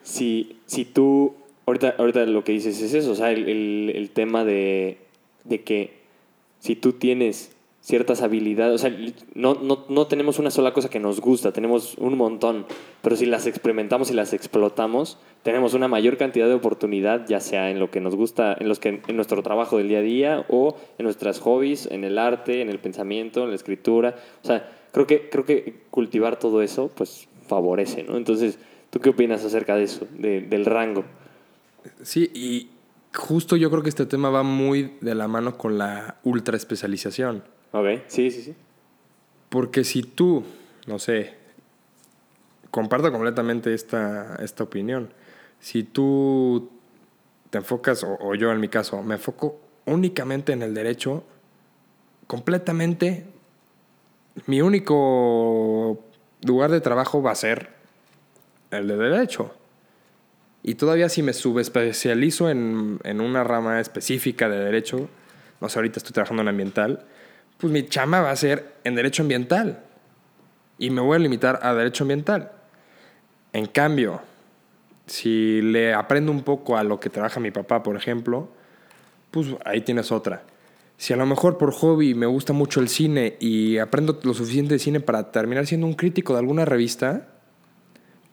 [0.04, 1.34] si, si tú
[1.66, 4.98] ahorita, ahorita lo que dices es eso, o sea, el, el, tema de,
[5.42, 5.94] de, que
[6.60, 8.96] si tú tienes ciertas habilidades, o sea,
[9.34, 12.64] no, no, no, tenemos una sola cosa que nos gusta, tenemos un montón,
[13.02, 17.72] pero si las experimentamos y las explotamos, tenemos una mayor cantidad de oportunidad, ya sea
[17.72, 20.46] en lo que nos gusta, en, los que, en nuestro trabajo del día a día
[20.48, 24.78] o en nuestras hobbies, en el arte, en el pensamiento, en la escritura, o sea,
[24.92, 28.16] creo que, creo que cultivar todo eso, pues favorece, ¿no?
[28.16, 28.59] Entonces,
[28.90, 31.05] ¿tú qué opinas acerca de eso, del rango?
[32.02, 32.70] Sí, y
[33.14, 37.42] justo yo creo que este tema va muy de la mano con la ultra especialización.
[37.72, 38.55] Ok, sí, sí, sí.
[39.48, 40.44] Porque si tú,
[40.87, 41.35] no sé,
[42.72, 45.11] comparto completamente esta, esta opinión.
[45.61, 46.70] Si tú
[47.50, 51.22] te enfocas, o, o, yo en mi caso, me enfoco únicamente en el derecho,
[52.26, 53.26] completamente,
[54.46, 56.04] mi único
[56.44, 57.70] lugar de trabajo va a ser
[58.70, 59.54] el de derecho.
[60.62, 65.08] Y todavía si me subespecializo en, en una rama específica de derecho,
[65.60, 67.04] no sé, ahorita estoy trabajando en ambiental,
[67.58, 69.82] pues mi chama va a ser en derecho ambiental.
[70.78, 72.52] Y me voy a limitar a derecho ambiental.
[73.52, 74.20] En cambio,
[75.06, 78.48] si le aprendo un poco a lo que trabaja mi papá, por ejemplo,
[79.30, 80.42] pues ahí tienes otra.
[81.02, 84.74] Si a lo mejor por hobby me gusta mucho el cine y aprendo lo suficiente
[84.74, 87.26] de cine para terminar siendo un crítico de alguna revista,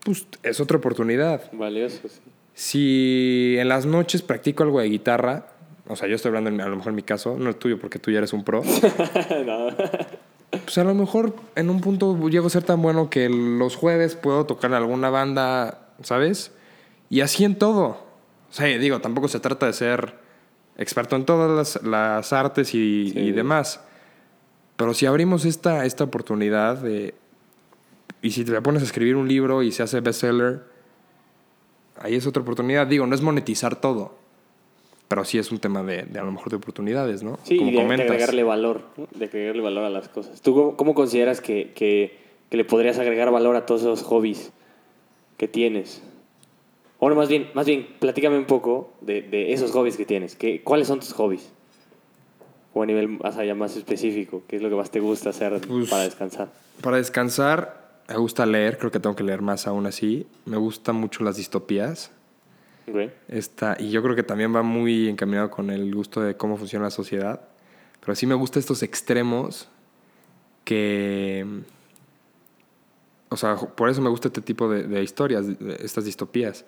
[0.05, 1.51] pues es otra oportunidad.
[1.51, 2.21] Valioso, sí.
[2.53, 5.47] Si en las noches practico algo de guitarra,
[5.88, 7.97] o sea, yo estoy hablando a lo mejor en mi caso, no el tuyo porque
[7.97, 8.62] tú ya eres un pro.
[9.47, 9.69] no.
[10.51, 14.13] Pues a lo mejor en un punto llego a ser tan bueno que los jueves
[14.13, 16.51] puedo tocar alguna banda, ¿sabes?
[17.10, 18.05] Y así en todo.
[18.47, 20.29] O sea, digo, tampoco se trata de ser
[20.80, 23.84] experto en todas las, artes y, y, demás.
[24.78, 27.13] Pero si abrimos esta, esta oportunidad de
[28.24, 30.63] y si te pones a escribir un libro y se hace bestseller,
[32.00, 32.88] ahí es otra oportunidad.
[32.88, 34.18] Digo, no es monetizar todo.
[35.10, 37.38] pero sí es un tema de, de a lo mejor de oportunidades, ¿no?
[37.44, 38.08] Sí, Como y de, de comentas.
[38.12, 39.08] agregarle valor, ¿no?
[39.13, 40.42] de agregarle valor a las cosas.
[40.42, 42.18] ¿Tú cómo, cómo consideras que, que-
[42.50, 44.52] que le podrías agregar valor a todos esos hobbies
[45.38, 46.02] que tienes?
[46.99, 50.35] Bueno, más bien, más bien, platícame un poco de, de esos hobbies que tienes.
[50.35, 51.49] ¿Qué, ¿Cuáles son tus hobbies?
[52.73, 55.59] O a nivel más allá, más específico, ¿qué es lo que más te gusta hacer
[55.62, 56.49] Pues- para descansar?
[56.81, 60.27] Para descansar, me gusta leer, creo que tengo que leer más aún así.
[60.45, 62.12] Me gustan mucho las distopías.
[62.88, 63.12] Ok.
[63.27, 66.85] Esta, y yo creo que también va muy encaminado con el gusto de cómo funciona
[66.85, 67.41] la sociedad.
[67.99, 69.69] Pero sí me gustan estos extremos
[70.63, 71.45] que...
[73.29, 76.65] O sea, por eso me gusta este tipo de, de historias, de estas distopías.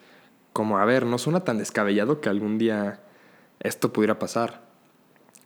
[0.53, 3.01] Como, a ver, no suena tan descabellado que algún día
[3.59, 4.61] esto pudiera pasar.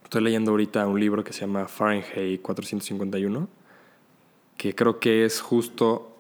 [0.04, 3.48] Estoy leyendo ahorita un libro que se llama Fahrenheit 451,
[4.58, 6.16] que creo que es justo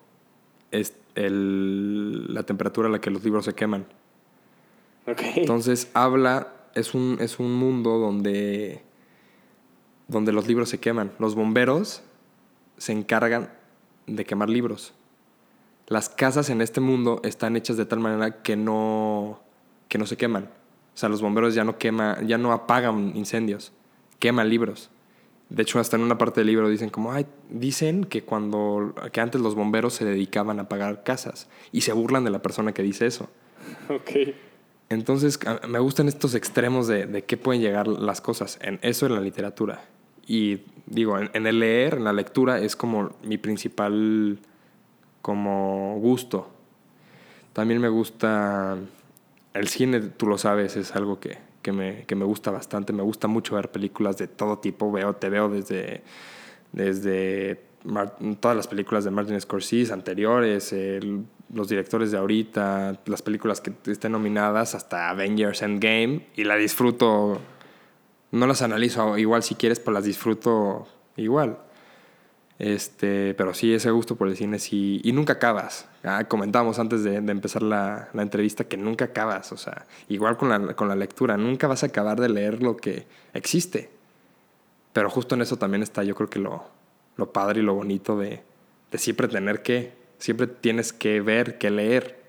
[0.71, 3.85] es el- la temperatura a la que los libros se queman.
[5.41, 8.81] Entonces habla, es un, es un mundo donde,
[10.07, 11.11] donde los libros se queman.
[11.19, 12.01] Los bomberos
[12.77, 13.49] se encargan
[14.07, 14.93] de quemar libros.
[15.87, 19.39] Las casas en este mundo están hechas de tal manera que no,
[19.87, 20.45] que no se queman.
[20.95, 23.71] O sea, los bomberos ya no quema, ya no apagan incendios,
[24.19, 24.89] queman libros.
[25.49, 29.21] De hecho, hasta en una parte del libro dicen como, ay, dicen que cuando, que
[29.21, 32.81] antes los bomberos se dedicaban a apagar casas y se burlan de la persona que
[32.81, 33.29] dice eso.
[33.89, 34.33] ok.
[34.89, 38.57] Entonces, me gustan estos extremos de, de qué pueden llegar las cosas.
[38.61, 39.83] En eso en la literatura.
[40.27, 44.39] Y digo, en, en el leer, en la lectura, es como mi principal
[45.25, 46.47] como gusto.
[47.51, 48.77] También me gusta
[49.55, 52.93] el cine, tú lo sabes, es algo que, que me, que me gusta bastante.
[52.93, 54.91] Me gusta mucho ver películas de todo tipo.
[54.91, 56.03] Veo, te veo desde,
[56.73, 57.59] desde
[58.39, 60.75] todas las películas de Martin Scorsese anteriores,
[61.51, 67.41] los directores de ahorita, las películas que estén nominadas, hasta Avengers Endgame, y la disfruto.
[68.29, 71.64] No las analizo igual si quieres, pero las disfruto igual.
[72.57, 75.01] Este, pero sí, ese gusto por el cine sí.
[75.03, 75.87] Y nunca acabas.
[76.27, 79.51] Comentamos antes de, de empezar la, la entrevista que nunca acabas.
[79.51, 82.77] O sea, igual con la, con la lectura, nunca vas a acabar de leer lo
[82.77, 83.89] que existe.
[84.93, 86.63] Pero justo en eso también está, yo creo que lo,
[87.17, 88.43] lo padre y lo bonito de,
[88.91, 92.23] de siempre tener que, siempre tienes que ver, que leer.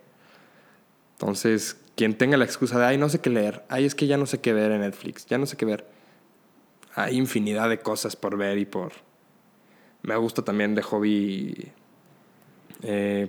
[1.13, 4.17] Entonces, quien tenga la excusa de, ay, no sé qué leer, ay, es que ya
[4.17, 5.87] no sé qué ver en Netflix, ya no sé qué ver.
[6.95, 8.93] Hay infinidad de cosas por ver y por...
[10.07, 11.69] Me gusta también de hobby...
[12.83, 13.29] eh,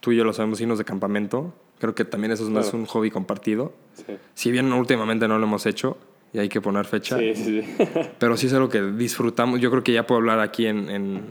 [0.00, 1.54] tú y yo lo sabemos, irnos de campamento.
[1.78, 2.78] Creo que también eso es más Claro.
[2.78, 3.72] un hobby compartido.
[3.94, 5.96] Sí, Si bien últimamente no lo hemos hecho
[6.32, 7.18] y hay que poner fecha.
[7.18, 7.62] sí, sí.
[7.62, 7.86] sí.
[8.18, 9.60] Pero sí es algo que disfrutamos.
[9.60, 11.22] Yo creo que ya puedo hablar aquí en, en,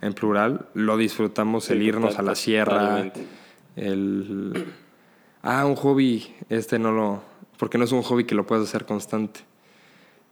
[0.00, 0.66] en plural.
[0.74, 2.78] Lo disfrutamos el irnos a la sierra.
[2.80, 3.24] totalmente.
[3.76, 4.64] El.
[5.42, 6.34] Ah, un hobby.
[6.48, 7.22] Este no lo.
[7.58, 9.40] Porque no es un hobby que lo puedas hacer constante.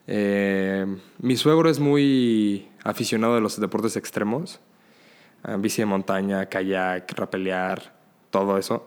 [0.06, 0.86] Eh,
[1.18, 4.60] mi suegro es muy aficionado de los deportes extremos.
[5.42, 7.94] Ah, bici de montaña, kayak, rapelear,
[8.30, 8.86] todo eso.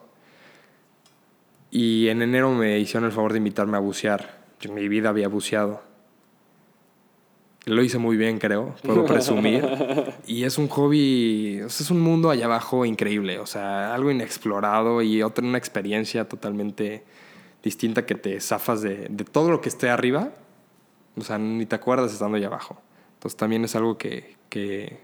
[1.72, 4.40] Y en enero me hicieron el favor de invitarme a bucear.
[4.60, 5.82] Yo en mi vida había buceado.
[7.66, 8.76] Lo hice muy bien, creo.
[8.84, 9.64] Puedo presumir.
[10.28, 13.38] y es un hobby, o sea, es un mundo allá abajo increíble.
[13.40, 17.04] O sea, algo inexplorado y otra una experiencia totalmente
[17.62, 20.32] distinta que te zafas de, de todo lo que esté arriba.
[21.20, 22.82] O sea, ni te acuerdas estando allá abajo.
[23.16, 25.00] Entonces también es algo que, que,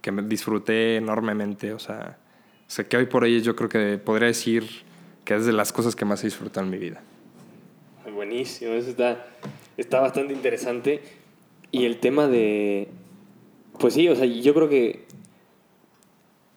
[0.00, 1.72] que me disfruté enormemente.
[1.72, 2.18] O sea,
[2.66, 4.66] sé que hoy por hoy yo creo que podría decir
[5.24, 7.02] que es de las cosas que más he disfrutado en mi vida.
[8.12, 9.26] Buenísimo, eso está,
[9.76, 11.02] está bastante interesante.
[11.70, 12.88] Y el tema de...
[13.78, 15.04] Pues sí, o sea, yo creo que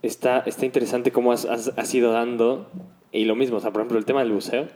[0.01, 2.71] está, está interesante cómo has, has, has ido dando.
[3.11, 4.67] Y lo mismo, o sea, por ejemplo, el tema del buceo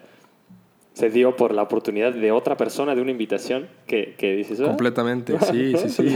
[0.96, 4.60] se dio por la oportunidad de otra persona, de una invitación, que, que dices...
[4.62, 6.16] "Ah, Completamente, sí, sí, sí.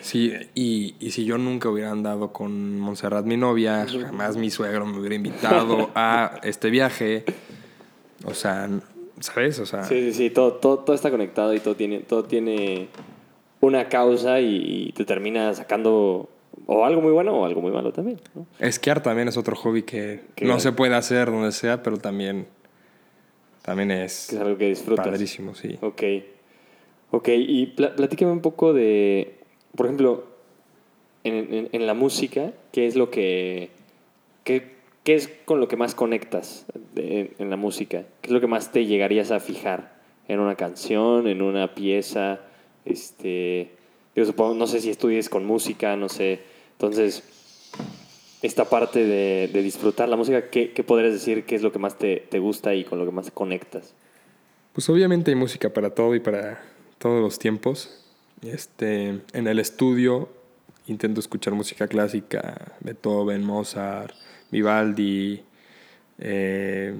[0.00, 4.86] sí y, y si yo nunca hubiera andado con Montserrat, mi novia, jamás mi suegro
[4.86, 7.24] me hubiera invitado a este viaje.
[8.24, 8.68] O sea,
[9.20, 9.58] ¿sabes?
[9.60, 12.88] O sea, Sí, sí, sí, todo, todo, todo está conectado y todo tiene, todo tiene
[13.60, 16.28] una causa y, y te termina sacando
[16.64, 18.18] o algo muy bueno o algo muy malo también.
[18.34, 18.46] ¿no?
[18.60, 22.46] esquiar también es otro hobby que Que- no se puede hacer donde sea, pero también,
[23.66, 25.06] también es Que es algo que disfrutas.
[25.06, 25.76] padrísimo, sí.
[25.82, 26.02] Ok.
[27.10, 29.34] Ok, y pla- platícame un poco de,
[29.76, 30.24] por ejemplo,
[31.24, 33.68] en, en- en la música, ¿qué es lo que...
[34.44, 38.04] Qué, qué es con lo que más conectas de- en la música?
[38.22, 39.94] ¿Qué es lo que más te llegarías a fijar
[40.28, 42.40] en una canción, en una pieza?
[42.84, 43.70] Este,
[44.14, 46.40] yo supongo, no sé si estudies con música, no sé.
[46.72, 47.22] Entonces,
[48.42, 51.78] esta parte de, de disfrutar la música, ¿qué, qué podrías decir que es lo que
[51.78, 53.94] más te, te gusta y con lo que más conectas?
[54.72, 56.60] Pues obviamente hay música para todo y para
[56.98, 58.04] todos los tiempos.
[58.42, 60.28] Este, en el estudio
[60.86, 64.14] intento escuchar música clásica, Beethoven, Mozart,
[64.50, 65.42] Vivaldi,
[66.18, 66.94] eh,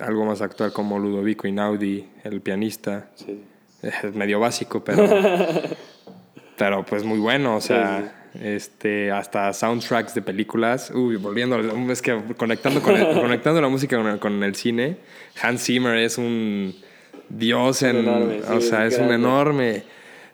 [0.00, 3.10] algo más actual como Ludovico Inaudi, el pianista.
[3.14, 3.42] Sí.
[3.82, 5.06] Es medio básico, pero,
[6.58, 10.90] pero pues muy bueno, o sea, este, hasta soundtracks de películas.
[10.94, 11.58] Uy, volviendo,
[11.90, 14.96] es que conectando, con el- conectando la música con el, con el cine,
[15.42, 16.74] Hans Zimmer es un
[17.28, 19.82] dios en, enorme, sí, o sea, es un enorme.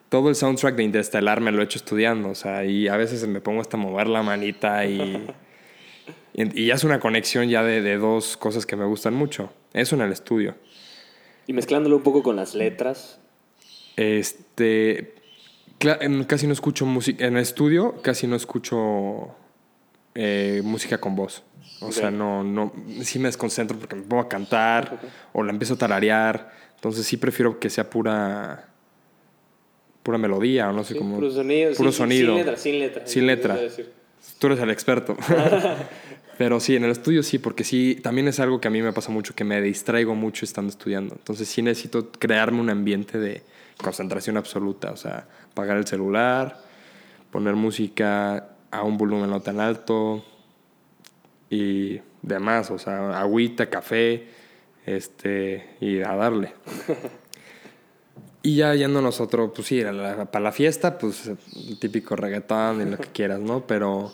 [0.09, 3.25] Todo el soundtrack de Interstellar me lo he hecho estudiando, o sea, y a veces
[3.27, 5.25] me pongo hasta mover la manita y,
[6.33, 9.51] y, y ya es una conexión ya de, de dos cosas que me gustan mucho.
[9.73, 10.55] Eso en el estudio.
[11.47, 13.19] Y mezclándolo un poco con las letras.
[13.97, 15.15] Este.
[15.79, 17.25] Casi no escucho música.
[17.25, 19.35] En el estudio, casi no escucho
[20.15, 21.43] eh, música con voz.
[21.81, 22.71] O sea, no, no.
[23.01, 24.99] Sí me desconcentro porque me pongo a cantar
[25.33, 26.51] o la empiezo a tararear.
[26.75, 28.69] Entonces sí prefiero que sea pura.
[30.03, 31.15] pura melodía o no sé Sí, cómo.
[31.15, 31.73] puro sonido.
[31.73, 32.27] Puro sonido.
[32.33, 33.07] Sin letra, sin letra.
[33.07, 33.59] Sin letra.
[34.39, 35.17] Tú eres el experto.
[36.37, 38.91] Pero sí, en el estudio sí, porque sí, también es algo que a mí me
[38.93, 41.13] pasa mucho, que me distraigo mucho estando estudiando.
[41.15, 43.43] Entonces sí necesito crearme un ambiente de
[43.81, 44.91] concentración absoluta.
[44.91, 46.59] O sea, apagar el celular,
[47.31, 50.23] poner música a un volumen no tan alto
[51.49, 52.71] y demás.
[52.71, 54.27] O sea, agüita, café,
[54.85, 56.53] este, y a darle.
[58.45, 62.81] Y ya yéndonos a otro, pues sí, la- para la fiesta, pues el típico reggaetón
[62.85, 63.65] y lo que quieras, ¿no?
[63.65, 64.11] Pero,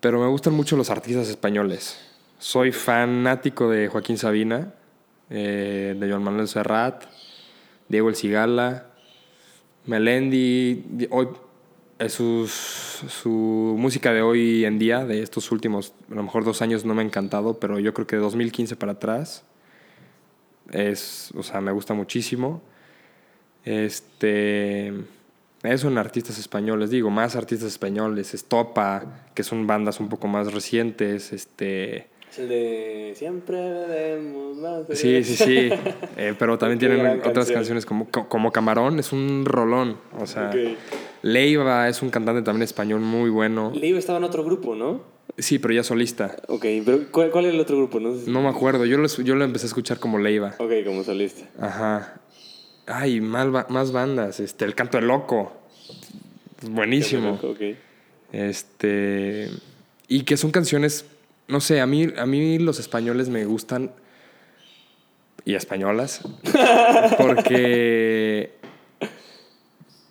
[0.00, 1.98] pero me gustan mucho los artistas españoles.
[2.38, 4.74] Soy fanático de Joaquín Sabina,
[5.30, 7.04] eh, de Joan Manuel Serrat,
[7.88, 8.86] Diego El Cigala,
[9.86, 10.84] Melendi.
[10.88, 11.28] di- Hoy,
[11.98, 16.62] eh, sus, su música de hoy en día, de estos últimos, a lo mejor dos
[16.62, 19.44] años, no me ha encantado, pero yo creo que de 2015 para atrás
[20.70, 22.62] es, o sea, me gusta muchísimo.
[23.64, 24.92] Este,
[25.62, 30.52] eso en artistas españoles, digo, más artistas españoles, Estopa, que son bandas un poco más
[30.52, 32.06] recientes, este, Es
[32.38, 34.88] el de Siempre debemos más.
[34.88, 35.70] de- sí, sí, sí,
[36.16, 37.54] eh, pero también tienen otras canción.
[37.54, 40.56] canciones como, co- como Camarón, es un rolón, o sea, Ok.
[41.22, 45.02] Leiva es un cantante también español muy bueno, Leo estaba en otro grupo, ¿no?
[45.36, 48.00] sí, pero ya solista, Ok, pero ¿cuál, cuál era el otro grupo?
[48.00, 50.54] No me acuerdo, yo lo, yo lo empecé a escuchar como Leiva.
[50.58, 51.44] Ok, como solista.
[51.60, 52.20] Ajá.
[52.86, 54.40] Ay, más bandas.
[54.40, 55.52] Este, El Canto del Loco.
[56.70, 57.38] Buenísimo.
[57.42, 57.60] Ok.
[58.32, 59.50] Este.
[60.08, 61.04] Y que son canciones.
[61.48, 63.90] No sé, a mí, a mí los españoles me gustan.
[65.44, 66.20] Y españolas.
[67.18, 68.52] Porque.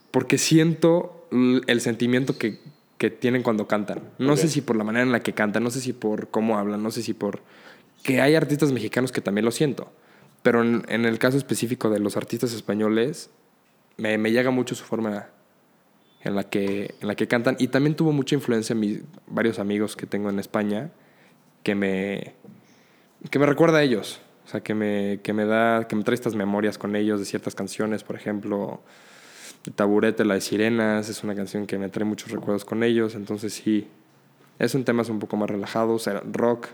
[0.10, 1.28] Porque siento
[1.67, 2.60] el sentimiento que,
[2.97, 4.02] que tienen cuando cantan.
[4.17, 6.58] No sé si por la manera en la que cantan, no sé si por cómo
[6.58, 7.41] hablan, no sé si por.
[8.02, 9.91] Que hay artistas mexicanos que también lo siento.
[10.41, 13.30] Pero en, en el caso específico de los artistas españoles,
[13.97, 15.30] me, me llega mucho su forma
[16.21, 17.58] en la que, en la que cantan.
[17.60, 20.89] Y también tuvo mucha influencia en mis varios amigos que tengo en España
[21.63, 22.34] que me,
[23.30, 24.22] que me recuerda a ellos.
[24.46, 27.26] O sea, que me, que me da, que me trae estas memorias con ellos de
[27.26, 28.04] ciertas canciones.
[28.04, 28.82] Por ejemplo,
[29.76, 33.15] Taburete, la de Sirenas, es una canción que me trae muchos recuerdos con ellos.
[33.15, 33.88] Entonces sí,
[34.58, 35.93] es un tema un poco más relajado.
[35.93, 36.67] O sea, rock,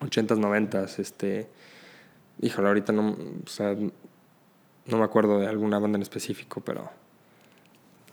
[0.00, 1.48] 80s, 90s, este...
[2.40, 3.74] Híjole, ahorita no, o sea,
[4.86, 6.90] no me acuerdo de alguna banda en específico, pero...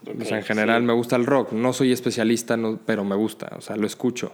[0.06, 0.88] O sea, en general sí.
[0.88, 1.52] me gusta el rock.
[1.52, 3.52] No soy especialista, no- pero me gusta.
[3.58, 4.34] O sea, lo escucho.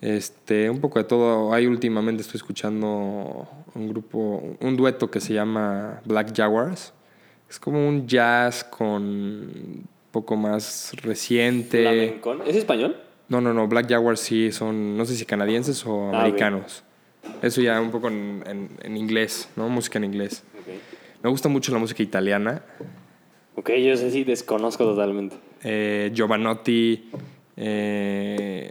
[0.00, 1.52] Este, un poco de todo.
[1.52, 6.92] Hay últimamente estoy escuchando un grupo, un dueto que se llama Black Jaguars.
[7.50, 11.82] Es como un jazz con un poco más reciente.
[11.82, 12.42] Flamencón.
[12.46, 12.96] ¿Es español?
[13.28, 13.66] No, no, no.
[13.66, 16.84] Black Jaguars sí son, no sé si canadienses o Ah, americanos.
[17.42, 19.68] Eso ya un poco en, en- en inglés, ¿no?
[19.68, 20.44] Música en inglés.
[21.22, 22.62] Me gusta mucho la música italiana.
[23.56, 25.36] Ok, yo sé sí desconozco totalmente.
[25.64, 27.10] eh, Giovanotti,
[27.56, 28.70] eh,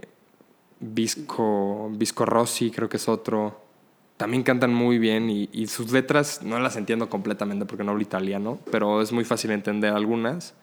[0.80, 3.64] Visco, Visco Rossi, creo que es otro.
[4.16, 8.02] También cantan muy bien y, y sus letras no las entiendo completamente porque no hablo
[8.02, 10.54] italiano, pero es muy fácil entender algunas.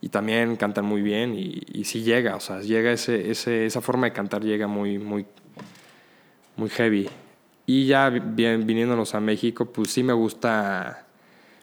[0.00, 3.80] Y también cantan muy bien y, y sí llega, o sea, llega ese, ese, esa
[3.80, 5.26] forma de cantar llega muy, muy,
[6.56, 7.08] muy heavy.
[7.66, 11.06] Y ya bien, viniéndonos a México, pues sí me gusta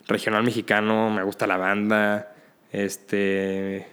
[0.08, 2.34] regional mexicano, me gusta la banda,
[2.72, 3.86] este,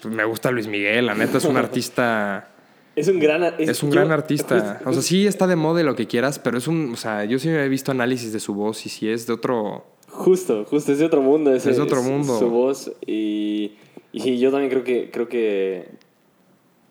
[0.00, 2.51] pues me gusta Luis Miguel, la neta es un artista,
[2.94, 3.42] Es un gran...
[3.58, 4.80] es un yo- gran artista.
[4.84, 7.24] O sea, sí está de moda y lo que quieras, pero es un, o sea,
[7.24, 10.92] yo sí he visto análisis de su voz y sí es de otro, Justo, justo,
[10.92, 11.54] es de otro mundo.
[11.54, 12.38] ese- Es de otro mundo.
[12.38, 12.92] Su voz.
[13.06, 13.72] Y,
[14.12, 15.88] y yo también creo que, creo que,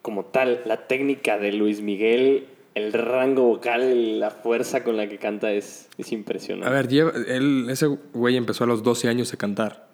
[0.02, 5.18] como tal, la técnica de Luis Miguel el rango vocal, la fuerza con la que
[5.18, 6.68] canta es, es impresionante.
[6.70, 9.90] A ver, lleva, él, ese güey empezó a los 12 años a cantar.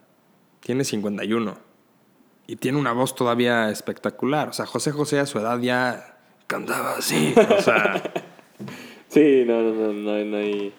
[0.59, 1.57] Tiene 51.
[2.47, 4.49] Y tiene una voz todavía espectacular.
[4.49, 6.17] O sea, José José a su edad ya
[6.47, 7.33] cantaba así.
[7.57, 8.01] O sea,
[9.09, 10.73] Sí, no, no, no, no, hay- no hay,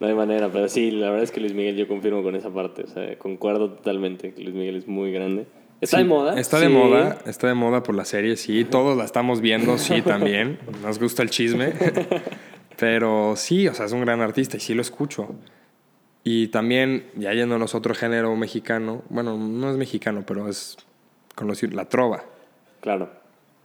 [0.00, 2.50] no hay manera, pero sí, la verdad es que Luis Miguel yo confirmo con esa
[2.50, 5.46] parte, o sea, concuerdo totalmente que Luis Miguel es muy grande.
[5.80, 6.38] Está sí, de moda.
[6.38, 6.72] Está de sí.
[6.72, 7.18] moda.
[7.26, 8.64] Está de moda por la serie, sí.
[8.64, 10.58] Todos la estamos viendo, sí, también.
[10.82, 11.72] Nos gusta el chisme.
[12.78, 15.34] Pero sí, o sea, es un gran artista y sí lo escucho.
[16.24, 20.76] Y también, ya yéndonos a otro género mexicano, bueno, no es mexicano, pero es
[21.40, 22.22] conocido, la trova.
[22.80, 23.10] Claro,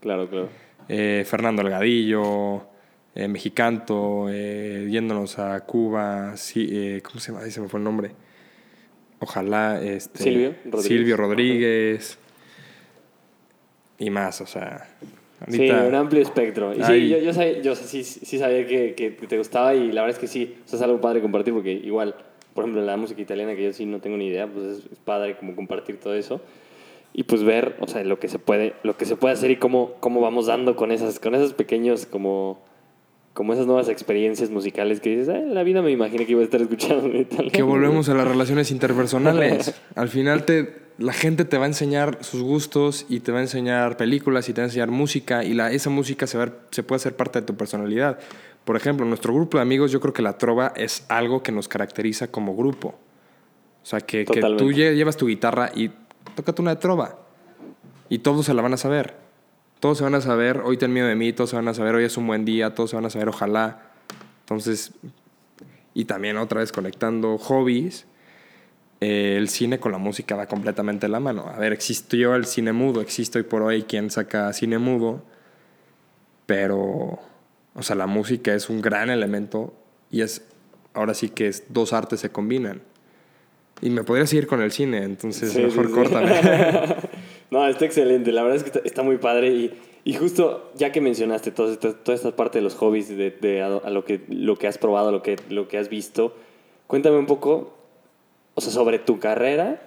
[0.00, 0.48] claro, claro.
[0.88, 2.62] Eh, Fernando Algadillo,
[3.14, 7.44] eh, Mexicanto, eh, yéndonos a Cuba, sí, eh, ¿cómo se llama?
[7.44, 8.10] Ahí se me fue el nombre.
[9.20, 10.86] Ojalá, este, Silvio Rodríguez.
[10.86, 12.18] Silvio Rodríguez
[13.98, 14.88] y más, o sea,
[15.50, 16.74] Sí, ahorita- un amplio espectro.
[16.74, 20.00] Y sí, yo, yo, sabía, yo sí, sí sabía que, que te gustaba y la
[20.02, 22.14] verdad es que sí, o sea, es algo padre compartir porque igual,
[22.54, 24.98] por ejemplo, la música italiana que yo sí no tengo ni idea, pues es, es
[24.98, 26.40] padre como compartir todo eso
[27.18, 29.56] y pues ver, o sea, lo que se puede, lo que se puede hacer y
[29.56, 32.62] cómo, cómo vamos dando con esas, con esos pequeños como,
[33.32, 36.42] como esas nuevas experiencias musicales que dices, "Ay, en la vida me imaginé que iba
[36.42, 37.08] a estar escuchando
[37.52, 39.74] que volvemos a las relaciones interpersonales.
[39.94, 43.42] Al final te, la gente te va a enseñar sus gustos y te va a
[43.42, 46.82] enseñar películas y te va a enseñar música y la, esa música se, va se
[46.82, 48.18] puede hacer parte de tu personalidad.
[48.66, 51.66] Por ejemplo, nuestro grupo de amigos yo creo que la trova es algo que nos
[51.68, 52.88] caracteriza como grupo.
[53.82, 55.90] O sea, que, que tú lle- llevas tu guitarra y
[56.34, 57.18] tócate una de trova.
[58.08, 59.14] Y todos se la van a saber.
[59.80, 61.94] Todos se van a saber, hoy ten miedo de mí, todos se van a saber,
[61.94, 63.90] hoy es un buen día, todos se van a saber, ojalá.
[64.40, 64.92] Entonces,
[65.92, 68.06] y también otra vez conectando hobbies,
[69.00, 71.46] eh, el cine con la música va completamente de la mano.
[71.48, 75.22] A ver, existió el cine mudo, existe hoy por hoy quien saca cine mudo,
[76.46, 77.18] pero,
[77.74, 79.74] o sea, la música es un gran elemento
[80.10, 80.42] y es,
[80.94, 82.82] ahora sí que es, dos artes se combinan.
[83.82, 86.30] Y me podría seguir con el cine, entonces Sí, mejor sí, córtame.
[87.50, 88.32] No, está excelente.
[88.32, 89.50] La verdad es que está, está muy padre.
[89.52, 89.70] Y,
[90.04, 93.62] y justo ya que mencionaste toda esta, toda esta parte de los hobbies, de, de
[93.62, 96.34] a, a lo, que, lo que has probado, lo que, lo que has visto,
[96.88, 97.74] cuéntame un poco
[98.54, 99.80] o sea, sobre tu carrera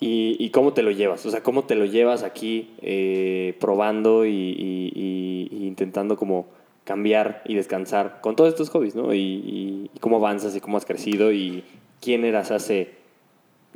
[0.00, 1.26] y, y cómo te lo llevas.
[1.26, 6.46] O sea, cómo te lo llevas aquí eh, probando y, y- y- intentando como
[6.84, 9.12] cambiar y descansar con todos estos hobbies, ¿no?
[9.12, 11.64] Y cómo avanzas y cómo has crecido y
[12.00, 12.96] quién eras hace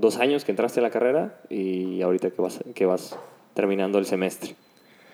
[0.03, 3.17] dos años que entraste a la carrera y ahorita que vas, que vas
[3.55, 4.57] terminando el semestre,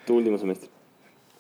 [0.06, 0.70] tu último semestre.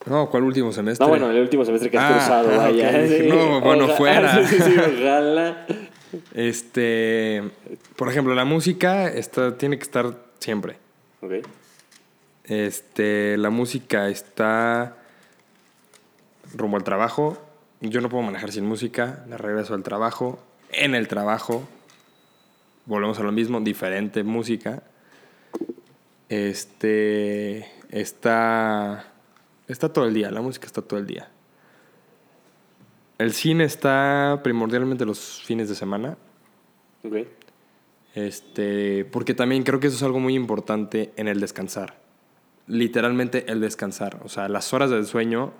[0.04, 1.02] No, ¿cuál último semestre?
[1.04, 3.08] No, bueno, el último semestre que has Ah, cruzado, ah, vaya.
[3.08, 3.26] Sí.
[3.26, 4.46] no, bueno, fuera.
[4.46, 5.66] Sí, sí, sí, ojalá.
[6.34, 7.42] Este,
[7.96, 10.76] por ejemplo, la música está, tiene que estar siempre.
[11.22, 11.32] Ok.
[12.44, 14.94] Este, la música está
[16.54, 17.38] rumbo al trabajo.
[17.80, 19.24] Yo no puedo manejar sin música.
[19.26, 20.38] De regreso al trabajo.
[20.70, 21.66] En el trabajo.
[22.88, 24.82] Volvemos a lo mismo, diferente música.
[26.30, 29.12] Este, está,
[29.66, 30.30] está todo el día.
[30.30, 31.28] La música está todo el día.
[33.18, 36.16] El cine está primordialmente los fines de semana.
[37.04, 37.26] Ok.
[38.14, 41.98] Este, porque también creo que eso es algo muy importante en el descansar.
[42.68, 44.18] Literalmente el descansar.
[44.24, 45.52] O sea, las horas del sueño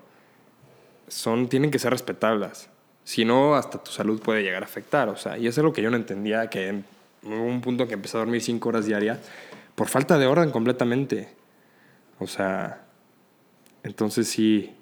[1.09, 2.71] son, tienen que ser respetables.
[3.05, 5.11] Si no, hasta tu salud puede llegar a afectar.
[5.11, 6.85] O sea, y eso es lo que yo no entendía, que
[7.29, 9.19] hubo un punto que empecé a dormir cinco horas diarias
[9.75, 11.29] por falta de orden completamente.
[12.19, 12.83] O sea,
[13.83, 14.75] entonces sí,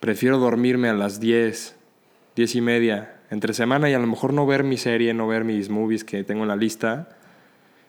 [0.00, 1.76] prefiero dormirme a las 10,
[2.34, 5.44] 10 y media entre semana y a lo mejor no ver mi serie, no ver
[5.44, 7.08] mis movies que tengo en la lista.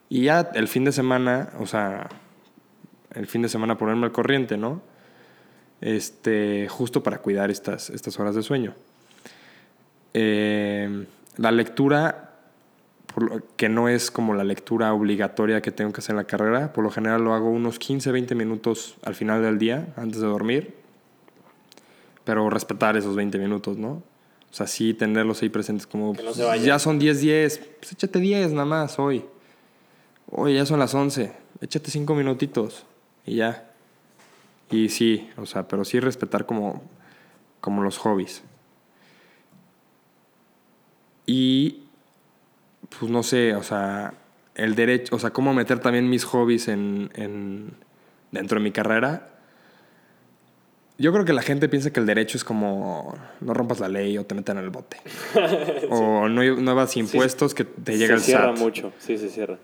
[0.09, 2.09] Y ya el fin de semana, o sea,
[3.13, 4.81] el fin de semana ponerme al corriente, ¿no?
[5.79, 8.73] Este, justo para cuidar estas, estas horas de sueño.
[10.13, 11.05] Eh,
[11.37, 12.26] la lectura,
[13.23, 16.73] lo- que no es como la lectura obligatoria que tengo que hacer en la carrera,
[16.73, 20.27] por lo general lo hago unos 15, 20 minutos al final del día, antes de
[20.27, 20.75] dormir,
[22.23, 24.03] pero respetar esos 20 minutos, ¿no?
[24.49, 26.65] O sea, sí tenerlos ahí presentes como, no vayan.
[26.65, 29.23] ya son 10, 10, pues échate 10 nada más hoy.
[30.31, 32.85] Hoy ya son las 11, échate 5 minutitos
[33.25, 33.69] y ya.
[34.69, 36.81] Y sí, o sea, pero sí respetar como,
[37.61, 38.43] como los hobbies.
[41.25, 41.83] Y,
[42.99, 44.13] pues no sé, o sea,
[44.55, 47.73] el derecho, o sea, cómo meter también mis hobbies en, en-
[48.31, 49.29] dentro de mi carrera.
[50.99, 54.17] Yo creo que la gente piensa que el derecho es como no rompas la ley
[54.17, 54.97] o te meten en el bote.
[55.91, 58.57] O no, no hagas impuestos que te llega se el cierra SAT.
[58.59, 59.57] mucho, sí, se cierra.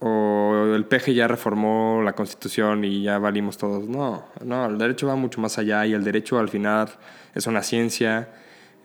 [0.00, 3.88] o el peje ya reformó la constitución y ya valimos todos.
[3.88, 6.90] No, no, el derecho va mucho más allá y el derecho al final
[7.34, 8.28] es una ciencia,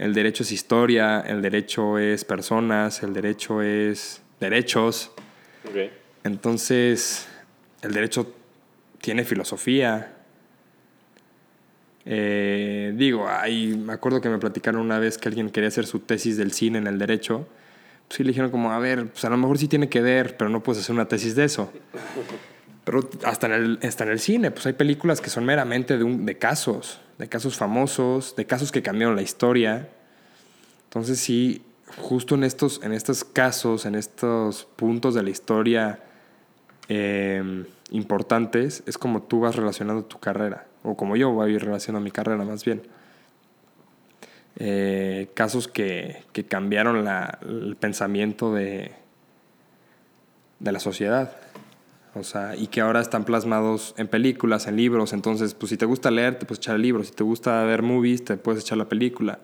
[0.01, 5.11] el derecho es historia, el derecho es personas, el derecho es derechos.
[6.23, 7.27] Entonces,
[7.81, 8.33] el derecho
[8.99, 10.13] tiene filosofía.
[12.05, 15.99] Eh, digo, ahí me acuerdo que me platicaron una vez que alguien quería hacer su
[15.99, 17.47] tesis del cine en el derecho
[18.11, 20.35] pues sí le dijeron como, a ver, pues a lo mejor sí tiene que ver,
[20.35, 21.71] pero no puedes hacer una tesis de eso.
[22.83, 26.03] Pero hasta en el, hasta en el cine, pues hay películas que son meramente de,
[26.03, 29.87] un, de casos, de casos famosos, de casos que cambiaron la historia.
[30.85, 31.61] Entonces sí,
[31.97, 35.99] justo en estos, en estos casos, en estos puntos de la historia
[36.87, 42.11] em, importantes, es como tú vas relacionando tu carrera, o como yo voy relacionando mi
[42.11, 42.81] carrera más bien.
[44.57, 48.93] Eh, casos que, que cambiaron la, el pensamiento de,
[50.59, 51.37] de la sociedad.
[52.13, 55.13] O sea, y que ahora están plasmados en películas, en libros.
[55.13, 57.03] Entonces, pues si te gusta leer, te puedes echar el libro.
[57.03, 59.39] Si te gusta ver movies, te puedes echar la película.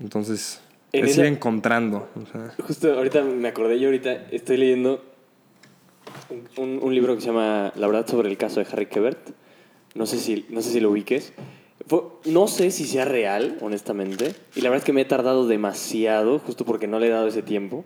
[0.00, 0.60] Entonces,
[0.92, 2.08] es ir encontrando.
[2.66, 5.04] Justo ahorita me acordé, yo ahorita estoy leyendo
[6.56, 9.30] un, un, libro que se llama La verdad sobre el caso de Harry Quebert.
[9.94, 11.32] No sé si, no sé si lo ubiques.
[12.24, 14.34] No sé si sea real, honestamente.
[14.54, 17.28] Y la verdad es que me he tardado demasiado, justo porque no le he dado
[17.28, 17.84] ese tiempo.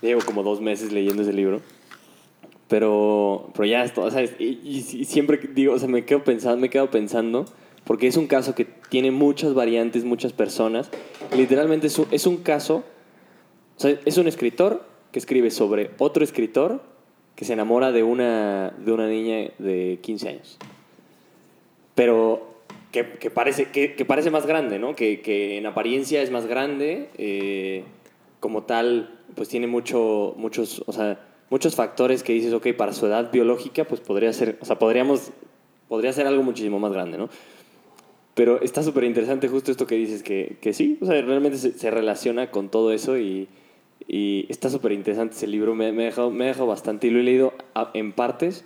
[0.00, 1.60] Llevo como dos meses leyendo ese libro.
[2.72, 4.34] Pero, pero ya esto, ¿sabes?
[4.38, 7.44] Y, y, siempre digo, o sea, me quedo pensando, me quedo pensando,
[7.84, 10.90] porque es un caso que tiene muchas variantes, muchas personas.
[11.36, 12.82] Literalmente es un, caso,
[13.76, 16.80] o sea, es un escritor que escribe sobre otro escritor
[17.36, 20.58] que se enamora de una, de una niña de 15 años.
[21.94, 22.54] Pero
[22.90, 24.96] que, parece, que, parece más grande, ¿no?
[24.96, 27.84] Que, que, en apariencia es más grande, eh,
[28.40, 33.04] como tal, pues tiene mucho, muchos, o sea, muchos factores que dices, ok, para su
[33.04, 35.32] edad biológica, pues podría ser, o sea, podríamos,
[35.86, 37.28] podría ser algo muchísimo más grande, ¿no?
[38.32, 41.72] Pero está súper interesante justo esto que dices, que, que sí, o sea, realmente se,
[41.72, 43.48] se relaciona con todo eso y,
[44.08, 47.10] y está súper interesante ese libro, me, me, ha dejado, me ha dejado bastante y
[47.10, 47.52] lo he leído
[47.92, 48.64] en partes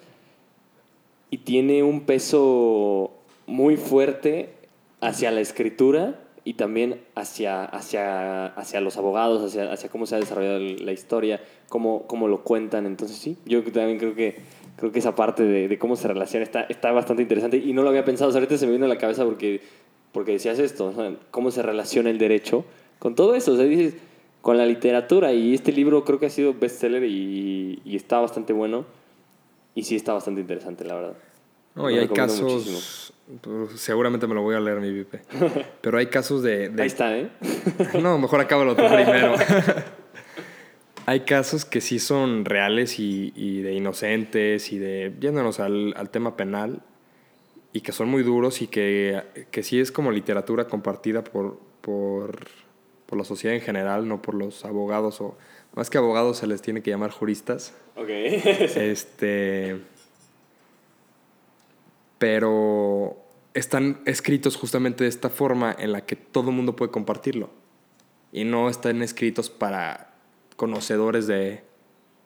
[1.30, 3.10] y tiene un peso
[3.48, 4.50] muy fuerte
[5.00, 10.20] hacia la escritura y también hacia, hacia, hacia los abogados, hacia, hacia cómo se ha
[10.20, 12.86] desarrollado la historia, cómo, cómo lo cuentan.
[12.86, 14.36] Entonces sí, yo también creo que,
[14.76, 17.82] creo que esa parte de, de cómo se relaciona está, está bastante interesante y no
[17.82, 18.28] lo había pensado.
[18.30, 19.60] O sea, ahorita se me vino a la cabeza porque,
[20.12, 20.92] porque decías esto,
[21.30, 22.64] cómo se relaciona el derecho
[22.98, 23.52] con todo eso.
[23.52, 23.94] O sea, dices,
[24.42, 28.52] con la literatura y este libro creo que ha sido bestseller y, y está bastante
[28.52, 28.84] bueno
[29.74, 31.16] y sí está bastante interesante, la verdad.
[31.76, 33.12] No, y hay casos,
[33.42, 35.16] pues, seguramente me lo voy a leer mi VIP,
[35.82, 36.72] pero hay casos de...
[36.78, 37.28] Ahí está, ¿eh?
[38.00, 39.34] no, mejor acabo lo primero.
[41.06, 46.10] hay casos que sí son reales y, y de inocentes y de, yéndonos al, al,
[46.10, 46.82] tema penal,
[47.72, 52.48] y que son muy duros y que, que sí es como literatura compartida por, por,
[53.06, 55.36] por la sociedad en general, no por los abogados o...
[55.74, 57.74] Más que abogados se les tiene que llamar juristas.
[57.96, 58.08] Ok.
[58.08, 59.78] este
[62.18, 63.16] pero
[63.54, 67.50] están escritos justamente de esta forma en la que todo el mundo puede compartirlo
[68.32, 70.15] y no están escritos para
[70.56, 71.62] conocedores de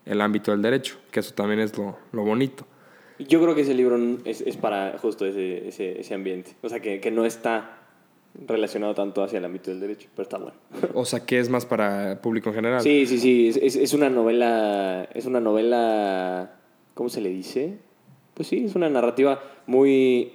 [0.06, 2.66] el ámbito del derecho, que eso también es lo, lo bonito.
[3.18, 6.80] Yo creo que ese libro es, es para justo ese, ese, ese, ambiente, o sea,
[6.80, 7.76] que, que, no está
[8.46, 10.56] relacionado tanto hacia el ámbito del derecho, pero está bueno.
[10.94, 12.80] O sea, que es más para público en general.
[12.80, 16.60] Sí, sí, sí, es, es una novela, es una novela,
[16.94, 17.78] ¿cómo se le dice?
[18.40, 20.32] pues sí, es una narrativa muy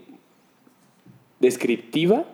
[1.40, 2.26] descriptiva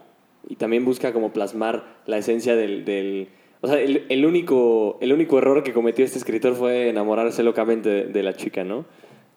[0.49, 2.83] y también busca como plasmar la esencia del...
[2.83, 3.29] del
[3.61, 8.05] o sea, el, el, único, el único error que cometió este escritor fue enamorarse locamente
[8.05, 8.85] de, la chica, ¿no?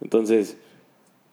[0.00, 0.58] Entonces,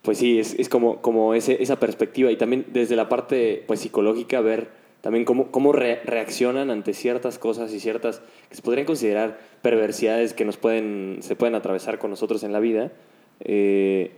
[0.01, 3.79] pues sí, es, es como, como ese, esa perspectiva y también desde la parte pues,
[3.79, 4.69] psicológica ver
[5.01, 10.33] también cómo, cómo re reaccionan ante ciertas cosas y ciertas que se podrían considerar perversidades
[10.33, 12.91] que nos pueden, se pueden atravesar con nosotros en la vida.
[13.39, 14.11] Eh,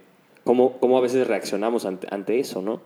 [0.43, 2.81] cómo, cómo a veces reaccionamos ante, eso, ¿no?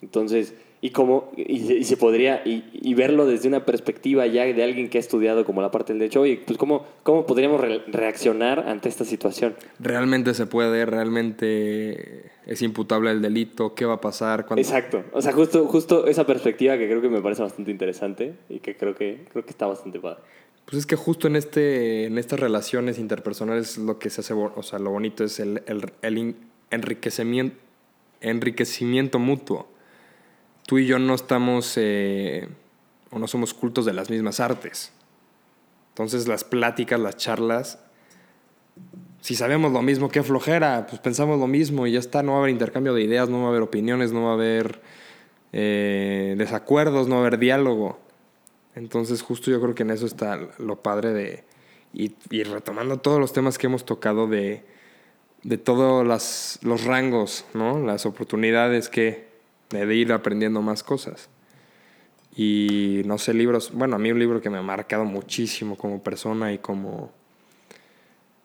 [0.00, 0.54] Entonces,
[0.84, 4.90] y cómo, y, y se podría, y, y, verlo desde una perspectiva ya de alguien
[4.90, 8.68] que ha estudiado como la parte del derecho, oye, pues cómo, cómo podríamos re reaccionar
[8.68, 9.54] ante esta situación.
[9.78, 14.60] Realmente se puede, realmente es imputable el delito, qué va a pasar cuando...
[14.60, 18.58] Exacto, o sea, justo, justo esa perspectiva que creo que me parece bastante interesante y
[18.58, 20.18] que creo que, creo que está bastante padre.
[20.64, 24.62] Pues es que justo en, este, en estas relaciones interpersonales lo que se hace, o
[24.64, 26.34] sea, lo bonito es el, el, el
[26.72, 27.56] enriquecimiento,
[28.20, 29.71] enriquecimiento mutuo.
[30.66, 32.48] Tú y yo no estamos eh,
[33.10, 34.92] o no somos cultos de las mismas artes.
[35.90, 37.78] Entonces las pláticas, las charlas,
[39.20, 42.38] si sabemos lo mismo, qué flojera, pues pensamos lo mismo y ya está, no va
[42.38, 44.80] a haber intercambio de ideas, no va a haber opiniones, no va a haber
[45.52, 48.00] eh, desacuerdos, no va a haber diálogo.
[48.74, 51.44] Entonces justo yo creo que en eso está lo padre de,
[51.92, 54.64] y, y retomando todos los temas que hemos tocado de,
[55.42, 57.78] de todos los rangos, ¿no?
[57.80, 59.31] las oportunidades que
[59.72, 61.28] de ir aprendiendo más cosas.
[62.34, 66.02] Y no sé, libros, bueno, a mí un libro que me ha marcado muchísimo como
[66.02, 67.12] persona y como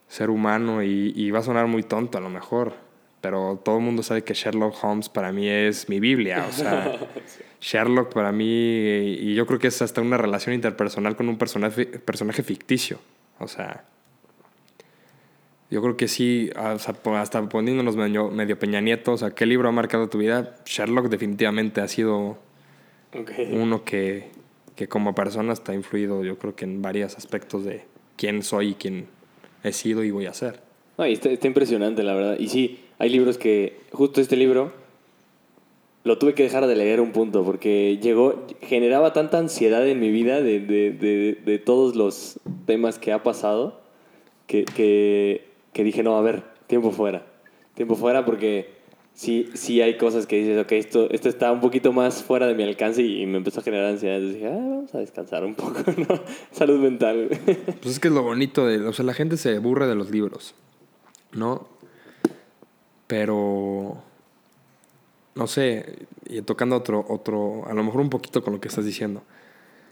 [0.09, 2.73] ser humano y, y va a sonar muy tonto a lo mejor,
[3.21, 6.97] pero todo el mundo sabe que Sherlock Holmes para mí es mi Biblia, o sea,
[7.61, 11.86] Sherlock para mí, y yo creo que es hasta una relación interpersonal con un personaje,
[11.86, 12.99] personaje ficticio,
[13.39, 13.86] o sea,
[15.70, 19.72] yo creo que sí, hasta poniéndonos medio, medio Peña Nieto, o sea, ¿qué libro ha
[19.72, 20.55] marcado tu vida?
[20.65, 22.38] Sherlock definitivamente ha sido
[23.51, 24.30] uno que,
[24.76, 27.84] que como persona está influido, yo creo que en varios aspectos de
[28.15, 29.07] quién soy y quién
[29.63, 30.61] he sido y voy a ser.
[30.97, 32.38] Ay, está, está impresionante, la verdad.
[32.39, 34.72] Y sí, hay libros que, justo este libro,
[36.05, 40.11] lo tuve que dejar de leer un punto porque llegó, generaba tanta ansiedad en mi
[40.11, 43.82] vida de, de, de, de todos los temas que ha pasado
[44.47, 45.46] que, que,
[45.78, 47.23] que, dije, no, a ver, tiempo fuera.
[47.75, 48.73] Tiempo fuera porque
[49.13, 52.55] sí, sí hay cosas que dices, ok, esto, esto está un poquito más fuera de
[52.55, 54.15] mi alcance y, me empezó a generar ansiedad.
[54.15, 55.75] Entonces dije, ah, vamos a descansar un poco,
[56.09, 56.19] ¿no?
[56.51, 57.30] Salud mental.
[57.80, 60.09] Pues es que es lo bonito de, o sea, la gente se aburre de los
[60.09, 60.55] libros,
[61.32, 61.67] ¿no?
[63.05, 64.01] Pero
[65.36, 68.84] no sé, y tocando otro, otro, a lo mejor un poquito con lo que estás
[68.84, 69.21] diciendo.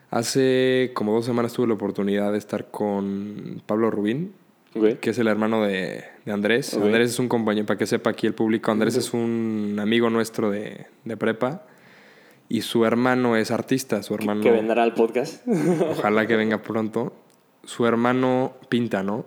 [0.09, 4.33] Hace como dos semanas tuve la oportunidad de estar con Pablo Rubín,
[5.01, 6.73] Que es el hermano de, de Andrés.
[6.73, 10.51] Andrés es un compañero, para que sepa aquí el público, Andrés es un amigo nuestro
[10.51, 11.63] de, de prepa
[12.47, 14.41] y su hermano es artista, su hermano...
[14.41, 15.47] Que vendrá al podcast.
[15.89, 17.13] Ojalá que venga pronto.
[17.63, 19.25] Su hermano pinta, ¿no?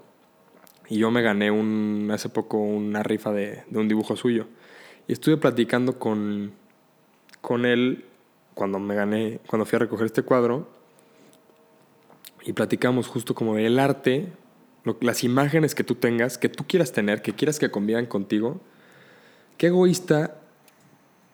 [0.89, 4.47] Y yo me gané un, hace poco una rifa de, de un dibujo suyo.
[5.09, 6.53] Y estuve platicando con,
[7.41, 8.05] con él
[8.55, 10.69] cuando me gané, cuando fui a recoger este cuadro.
[12.45, 14.29] Y platicamos justo como del arte,
[15.01, 18.61] las imágenes que tú tengas, que tú quieras tener, que quieras que convivan contigo.
[19.57, 20.41] Qué egoísta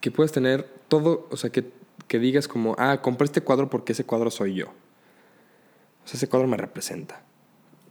[0.01, 1.71] que puedas tener todo, o sea, que,
[2.07, 4.67] que digas como, ah, compré este cuadro porque ese cuadro soy yo.
[4.67, 7.21] O sea, ese cuadro me representa.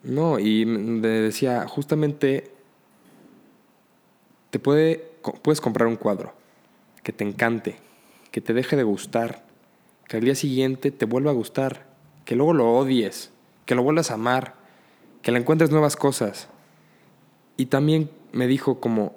[0.02, 0.64] No, y
[1.00, 2.50] decía, justamente
[4.50, 5.12] te puede,
[5.42, 6.34] puedes comprar un cuadro
[7.02, 7.76] que te encante,
[8.30, 9.44] que te deje de gustar,
[10.06, 11.86] que al día siguiente te vuelva a gustar,
[12.24, 13.30] que luego lo odies,
[13.66, 14.54] que lo vuelvas a amar,
[15.24, 16.48] que le encuentres nuevas cosas.
[17.56, 19.16] Y también me dijo como,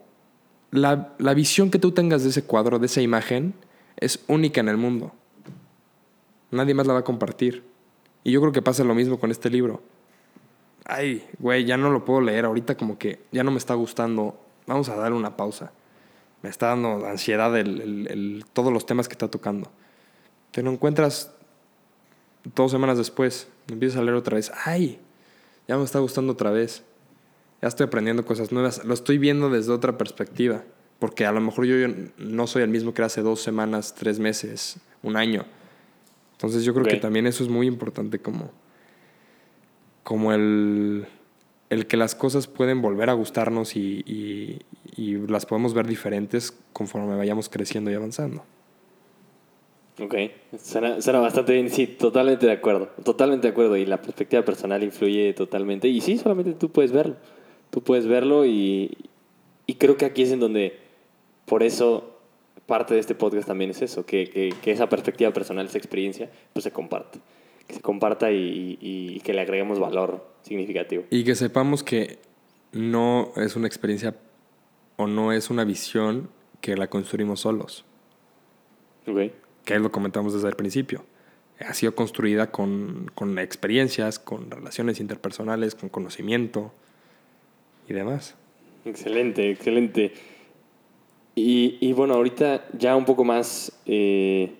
[0.72, 3.54] la, la visión que tú tengas de ese cuadro, de esa imagen,
[3.98, 5.12] es única en el mundo.
[6.52, 7.64] Nadie más la va a compartir.
[8.24, 9.82] Y yo creo que pasa lo mismo con este libro.
[10.86, 12.46] Ay, güey, ya no lo puedo leer.
[12.46, 14.40] Ahorita como que ya no me está gustando.
[14.66, 15.72] Vamos a darle una pausa.
[16.42, 19.70] Me está dando ansiedad el, el- todos los temas que está tocando.
[20.52, 21.34] Te lo encuentras
[22.56, 23.50] dos semanas después.
[23.68, 24.52] Empiezas a leer otra vez.
[24.64, 25.00] Ay,
[25.68, 26.84] ya me está gustando otra vez.
[27.62, 28.84] Ya estoy aprendiendo cosas nuevas.
[28.86, 30.64] Lo estoy viendo desde otra perspectiva.
[31.00, 31.88] Porque a lo mejor yo, yo
[32.18, 35.46] no soy el mismo que hace dos semanas, tres meses, un año.
[36.34, 38.52] Entonces yo creo que también eso es muy importante como,
[40.04, 41.06] como el,
[41.70, 44.62] el que las cosas pueden volver a gustarnos y, y-
[44.96, 48.44] y las podemos ver diferentes conforme vayamos creciendo y avanzando.
[50.00, 50.14] Ok,
[50.62, 53.76] suena, suena bastante bien, sí, totalmente de acuerdo, totalmente de acuerdo.
[53.78, 55.88] Y la perspectiva personal influye totalmente.
[55.88, 57.16] Y sí, solamente tú puedes verlo,
[57.72, 58.96] tú puedes verlo y,
[59.66, 60.78] y creo que aquí es en donde,
[61.46, 62.14] por eso
[62.68, 66.30] parte de este podcast también es eso, que, que, que esa perspectiva personal, esa experiencia,
[66.54, 67.20] pues se comparte,
[67.66, 71.06] que se comparta y, y- y que le agreguemos valor significativo.
[71.10, 72.20] Y que sepamos que
[72.72, 74.16] no es una experiencia
[74.98, 76.30] o no es una visión
[76.62, 77.84] que la construimos solos,
[79.08, 79.32] Ok,
[79.68, 81.04] que lo comentamos desde el principio.
[81.60, 86.72] Ha sido construida con, con experiencias, con relaciones interpersonales, con conocimiento
[87.90, 88.36] y demás.
[88.86, 90.14] Excelente, excelente.
[91.36, 94.54] Y, y bueno, ahorita ya un poco más, eh,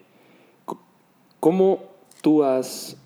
[1.40, 1.86] ¿cómo
[2.22, 2.98] tú has,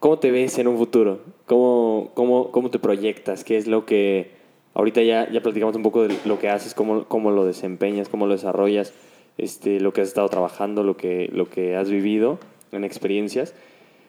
[0.00, 1.20] cómo te ves en un futuro?
[1.46, 3.44] ¿Cómo, cómo, cómo te proyectas?
[3.44, 4.32] ¿Qué es lo que,
[4.74, 8.26] ahorita ya, ya platicamos un poco de lo que haces, cómo, cómo lo desempeñas, cómo
[8.26, 8.92] lo desarrollas,
[9.38, 12.38] este, lo que has estado trabajando, lo que, lo que has vivido
[12.72, 13.54] en experiencias?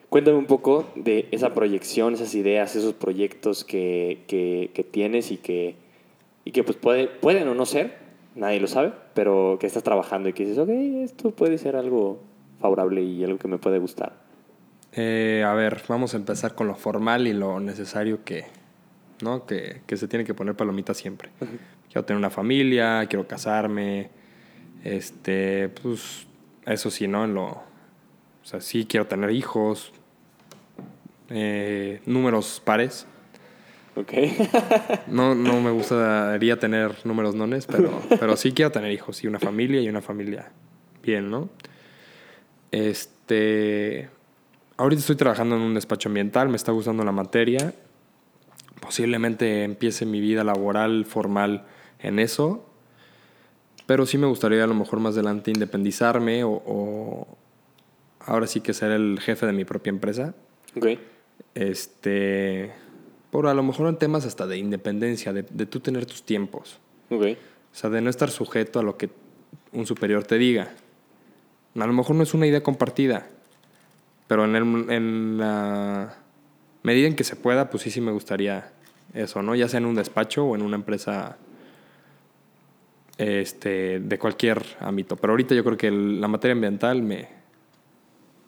[0.08, 5.36] Cuéntame un poco de esa proyección, esas ideas, esos proyectos que, que, que tienes y
[5.36, 5.74] que,
[6.44, 7.96] y que pues puede, pueden o no ser,
[8.36, 12.20] nadie lo sabe, pero que estás trabajando y que dices, ok, esto puede ser algo
[12.60, 14.12] favorable y algo que me puede gustar.
[14.92, 18.44] Eh, a ver, vamos a empezar con lo formal y lo necesario que,
[19.22, 19.44] ¿no?
[19.44, 21.30] Que, que se tiene que poner palomita siempre.
[21.88, 24.08] Quiero tener una familia, quiero casarme,
[24.94, 26.26] este, pues,
[26.64, 27.24] eso sí, ¿no?
[27.24, 27.64] En lo, o
[28.42, 29.92] sea, sí quiero tener hijos,
[31.30, 33.06] eh, números pares.
[33.96, 34.12] Ok.
[35.08, 39.38] No, no me gustaría tener números nones, pero, pero sí quiero tener hijos y una
[39.38, 40.50] familia y una familia
[41.02, 41.48] bien, ¿no?
[42.70, 44.10] Este.
[44.76, 47.72] Ahorita estoy trabajando en un despacho ambiental, me está gustando la materia.
[48.80, 51.64] Posiblemente empiece mi vida laboral formal
[51.98, 52.68] en eso.
[53.86, 57.26] Pero sí me gustaría a lo mejor más adelante independizarme o, o
[58.20, 60.34] ahora sí que ser el jefe de mi propia empresa.
[60.76, 60.86] Ok.
[61.54, 62.72] Este.
[63.30, 66.78] Por a lo mejor en temas hasta de independencia, de, de tú tener tus tiempos.
[67.10, 67.22] Ok.
[67.22, 69.10] O sea, de no estar sujeto a lo que
[69.72, 70.72] un superior te diga.
[71.78, 73.26] A lo mejor no es una idea compartida,
[74.28, 76.14] pero en, el- en la
[76.82, 78.72] medida en que se pueda, pues sí, sí me gustaría
[79.12, 79.54] eso, ¿no?
[79.54, 81.36] Ya sea en un despacho o en una empresa
[83.18, 85.16] este, de cualquier ámbito.
[85.16, 87.28] Pero ahorita yo creo que el- la materia ambiental me,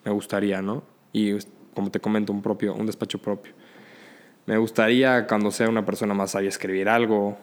[0.05, 0.83] me gustaría, ¿no?
[1.13, 1.33] Y
[1.75, 3.53] como te comento, un, propio, un despacho propio.
[4.47, 7.37] Me gustaría cuando sea una persona más sabia escribir algo,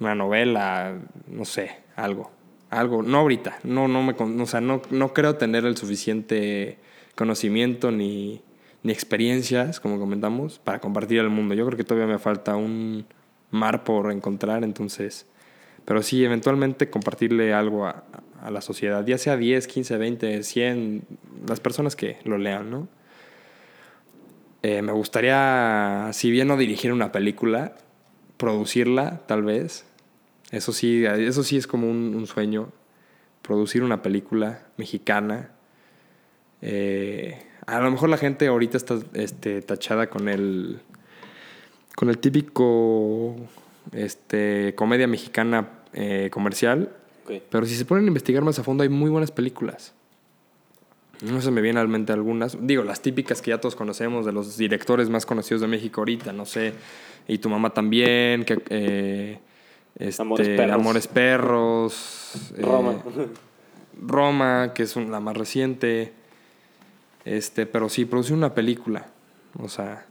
[0.00, 0.94] una novela,
[1.28, 2.30] no sé, algo.
[2.68, 6.78] Algo, no ahorita, no, no me, o sea, no, no creo tener el suficiente
[7.14, 8.42] conocimiento ni,
[8.82, 11.54] ni experiencias, como comentamos, para compartir al mundo.
[11.54, 13.06] Yo creo que todavía me falta un
[13.52, 15.26] mar por encontrar, entonces,
[15.86, 18.04] pero sí, eventualmente compartirle algo a,
[18.42, 21.06] a la sociedad, ya sea 10, 15, 20, 100,
[21.48, 22.88] las personas que lo lean, ¿no?
[24.62, 27.76] Eh, me gustaría, si bien no dirigir una película,
[28.36, 29.84] producirla, tal vez.
[30.50, 32.72] Eso sí, eso sí es como un, sueño.
[33.42, 35.50] Producir una película mexicana.
[36.62, 40.80] Eh, a lo mejor la gente ahorita está este, tachada con el.
[41.94, 43.36] con el típico.
[43.92, 46.92] Este, comedia mexicana eh, comercial.
[47.24, 47.42] Ok.
[47.50, 49.94] Pero si se ponen a investigar más a fondo, hay muy buenas películas.
[51.22, 52.56] No se me vienen a la mente algunas.
[52.60, 56.32] Digo, las típicas que ya todos conocemos de los directores más conocidos de México ahorita,
[56.32, 56.74] no sé.
[57.26, 59.38] Y tu mamá también, que, eh,
[59.98, 60.74] este, Amores Perros.
[60.74, 63.02] Amores Perros, eh, Roma.
[63.98, 66.12] Roma, que es la más reciente.
[67.24, 69.06] Este, pero sí, producir una película.
[69.58, 70.06] O sea,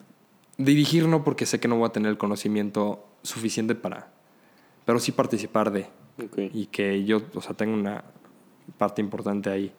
[0.57, 4.09] dirigir no porque sé que no voy a tener el conocimiento suficiente para.
[4.85, 5.87] Pero sí participar de
[6.53, 8.03] y que yo, o sea, tengo una
[8.77, 9.71] parte importante ahí.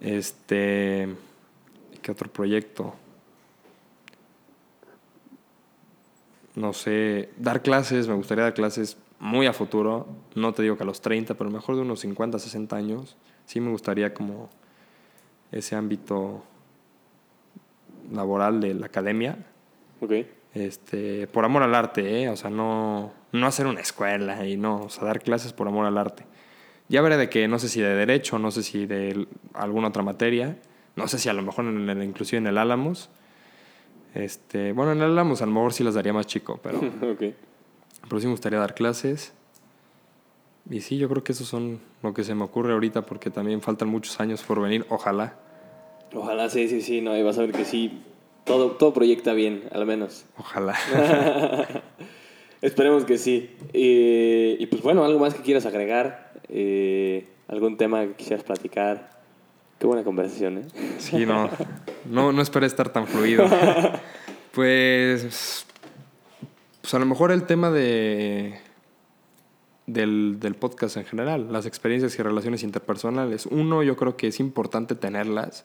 [0.00, 1.08] Este,
[2.02, 2.94] ¿qué otro proyecto?
[6.54, 10.82] No sé, dar clases, me gustaría dar clases muy a futuro, no te digo que
[10.82, 14.48] a los 30, pero mejor de unos 50, 60 años, sí me gustaría como
[15.52, 16.42] ese ámbito
[18.12, 19.36] laboral de la academia,
[20.00, 20.12] Ok.
[20.54, 22.28] este, por amor al arte, ¿eh?
[22.28, 25.86] o sea, no, no hacer una escuela y no, o sea, dar clases por amor
[25.86, 26.24] al arte.
[26.88, 30.02] Ya veré de que no sé si de derecho, no sé si de alguna otra
[30.02, 30.56] materia,
[30.94, 33.10] no sé si a lo mejor en el, inclusive en el Álamos.
[34.14, 36.78] Este, bueno, en el Álamos a lo mejor sí las daría más chico, pero,
[37.12, 37.18] ok.
[38.08, 39.32] pero sí me gustaría dar clases.
[40.70, 43.60] Y sí, yo creo que eso son lo que se me ocurre ahorita porque también
[43.60, 45.34] faltan muchos años por venir, ojalá.
[46.14, 48.02] Ojalá sí, sí, sí, no, y vas a ver que sí.
[48.44, 50.24] Todo, todo proyecta bien, al menos.
[50.38, 50.76] Ojalá.
[52.66, 53.48] Esperemos que sí.
[53.72, 59.20] Eh, y pues bueno, algo más que quieras agregar, Eh, algún tema que quisieras platicar.
[59.78, 60.62] Qué buena conversación, ¿eh?
[60.98, 61.48] Sí, no.
[62.10, 63.44] No, no esperé estar tan fluido.
[64.52, 65.66] Pues.
[66.80, 68.58] Pues a lo mejor el tema de.
[69.86, 73.46] Del, del podcast en general, las experiencias y relaciones interpersonales.
[73.46, 75.64] Uno, yo creo que es importante tenerlas,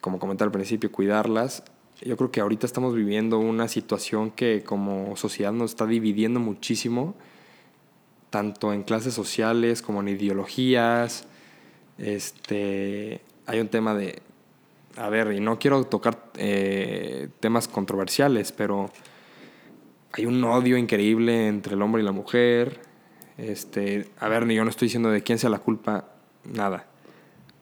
[0.00, 1.62] como comenté al principio, cuidarlas.
[2.02, 7.14] Yo creo que ahorita estamos viviendo una situación que como sociedad nos está dividiendo muchísimo,
[8.30, 11.26] tanto en clases sociales como en ideologías.
[11.98, 14.22] Este, hay un tema de,
[14.96, 18.90] a ver, y no quiero tocar eh, temas controversiales, pero
[20.12, 22.80] hay un odio increíble entre el hombre y la mujer.
[23.36, 26.06] Este, a ver, yo no estoy diciendo de quién sea la culpa,
[26.44, 26.86] nada.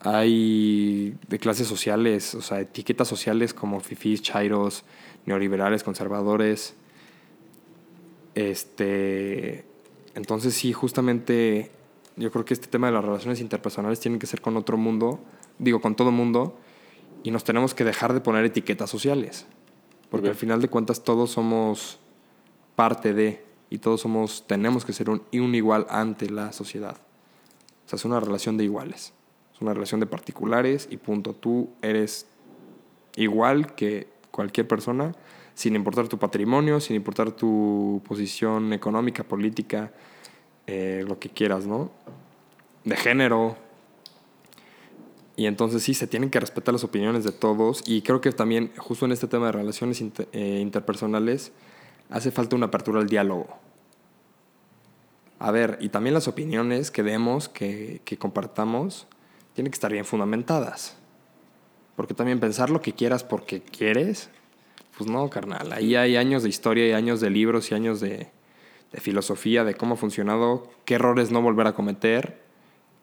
[0.00, 4.84] Hay de clases sociales, o sea, etiquetas sociales como fifís, chairos,
[5.26, 6.74] neoliberales, conservadores.
[8.34, 9.64] Este,
[10.14, 11.72] entonces sí, justamente
[12.16, 15.20] yo creo que este tema de las relaciones interpersonales tiene que ser con otro mundo,
[15.58, 16.56] digo, con todo mundo,
[17.22, 19.46] y nos tenemos que dejar de poner etiquetas sociales.
[20.10, 21.98] Porque al final de cuentas todos somos
[22.76, 26.96] parte de, y todos somos, tenemos que ser un, un igual ante la sociedad.
[27.86, 29.12] O sea, es una relación de iguales.
[29.58, 31.34] Es una relación de particulares y punto.
[31.34, 32.28] Tú eres
[33.16, 35.16] igual que cualquier persona,
[35.54, 39.90] sin importar tu patrimonio, sin importar tu posición económica, política,
[40.68, 41.90] eh, lo que quieras, ¿no?
[42.84, 43.56] De género.
[45.34, 47.82] Y entonces sí, se tienen que respetar las opiniones de todos.
[47.84, 51.50] Y creo que también, justo en este tema de relaciones eh, interpersonales,
[52.10, 53.48] hace falta una apertura al diálogo.
[55.40, 59.08] A ver, y también las opiniones que demos, que, que compartamos,
[59.58, 60.94] tienen que estar bien fundamentadas.
[61.96, 64.30] Porque también pensar lo que quieras porque quieres,
[64.96, 65.72] pues no, carnal.
[65.72, 68.28] Ahí hay años de historia y años de libros y años de,
[68.92, 72.40] de filosofía de cómo ha funcionado, qué errores no volver a cometer,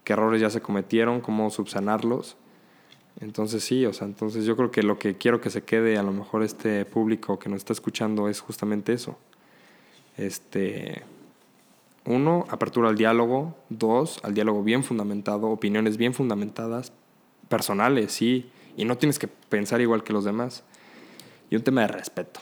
[0.06, 2.38] qué errores ya se cometieron, cómo subsanarlos.
[3.20, 6.04] Entonces sí, o sea, entonces yo creo que lo que quiero que se quede a
[6.04, 9.18] lo mejor este público que nos está escuchando es justamente eso.
[10.16, 11.04] Este,
[12.06, 13.56] uno, apertura al diálogo.
[13.70, 16.94] Dos, al diálogo bien fundamentado, opiniones bien fundamentadas,
[17.50, 20.64] personales, sí, y no tienes que pensar igual que los demás.
[21.50, 22.40] Y un tema de respeto,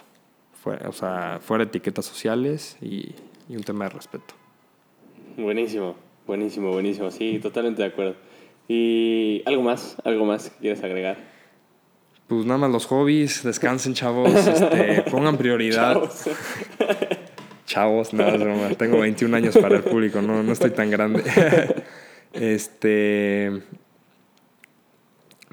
[0.53, 3.13] fuera, o sea, fuera etiquetas sociales y,
[3.49, 4.33] y un tema de respeto.
[5.37, 5.95] Buenísimo,
[6.27, 8.15] buenísimo, buenísimo, sí, totalmente de acuerdo.
[8.67, 9.97] ¿Y algo más?
[10.03, 11.17] ¿Algo más que quieres agregar?
[12.27, 16.01] Pues nada más los hobbies, descansen chavos, este, pongan prioridad.
[17.73, 18.13] Chavos.
[18.13, 18.69] nada, broma.
[18.77, 21.23] Tengo 21 años para el público, no, no estoy tan grande.
[22.33, 23.63] este,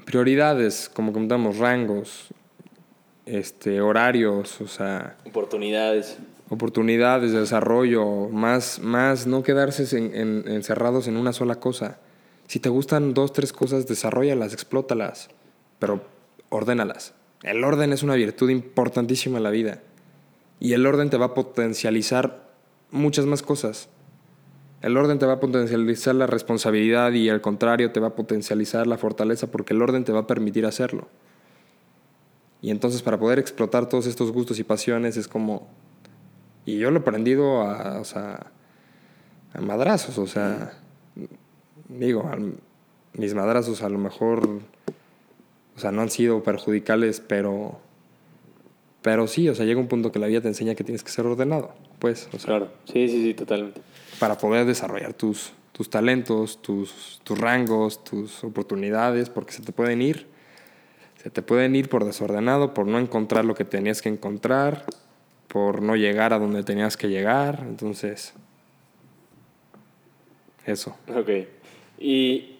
[0.05, 2.27] prioridades, como comentamos, rangos,
[3.25, 5.17] este, horarios, o sea...
[5.25, 6.19] Oportunidades.
[6.49, 12.01] Oportunidades de desarrollo, más, más no quedarse en, encerrados en una sola cosa.
[12.45, 15.31] Si te gustan dos, tres cosas, desarrollalas, explótalas,
[15.79, 16.03] pero
[16.49, 17.15] ordénalas.
[17.41, 19.79] El orden es una virtud importantísima en la vida.
[20.61, 22.47] Y el orden te va a potencializar
[22.91, 23.89] muchas más cosas.
[24.81, 28.87] El orden te va a potencializar la responsabilidad y al contrario te va a potencializar
[28.87, 31.07] la fortaleza porque el orden te va a permitir hacerlo.
[32.61, 35.67] Y entonces para poder explotar todos estos gustos y pasiones es como...
[36.63, 38.51] Y yo lo he aprendido a, o sea,
[39.53, 40.73] a madrazos, o sea,
[41.89, 42.23] digo,
[43.13, 44.47] mis madrazos a lo mejor,
[45.75, 47.79] o sea, no han sido perjudicales, pero,
[49.01, 51.11] pero sí, o sea, llega un punto que la vida te enseña que tienes que
[51.11, 52.29] ser ordenado, pues.
[52.33, 53.81] O sea, claro, sí, sí, sí, totalmente.
[54.19, 60.01] Para poder desarrollar tus, tus talentos, tus, tus rangos, tus oportunidades, porque se te pueden
[60.01, 60.27] ir.
[61.23, 64.85] Se te pueden ir por desordenado, por no encontrar lo que tenías que encontrar,
[65.47, 67.63] por no llegar a donde tenías que llegar.
[67.67, 68.33] Entonces,
[70.65, 70.95] eso.
[71.15, 71.29] Ok.
[71.99, 72.57] Y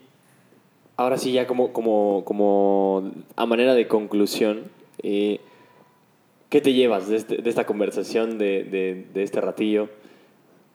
[0.98, 4.64] ahora sí, ya como, como, como a manera de conclusión,
[5.02, 5.40] eh,
[6.52, 9.90] ¿qué te llevas de, este, de esta conversación, de, de, de este ratillo?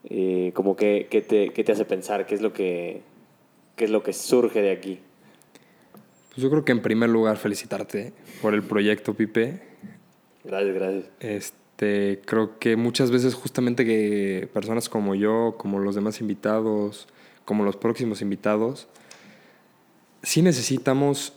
[0.09, 2.27] Eh, como que, ¿qué, te, ¿Qué te hace pensar?
[2.27, 3.03] ¿Qué es, lo que,
[3.77, 5.01] ¿Qué es lo que surge de aquí?
[6.31, 9.61] Pues yo creo que en primer lugar felicitarte por el proyecto, Pipe.
[10.45, 11.05] Gracias, gracias.
[11.21, 17.07] Este, creo que muchas veces justamente que personas como yo, como los demás invitados,
[17.45, 18.89] como los próximos invitados,
[20.23, 21.35] sí necesitamos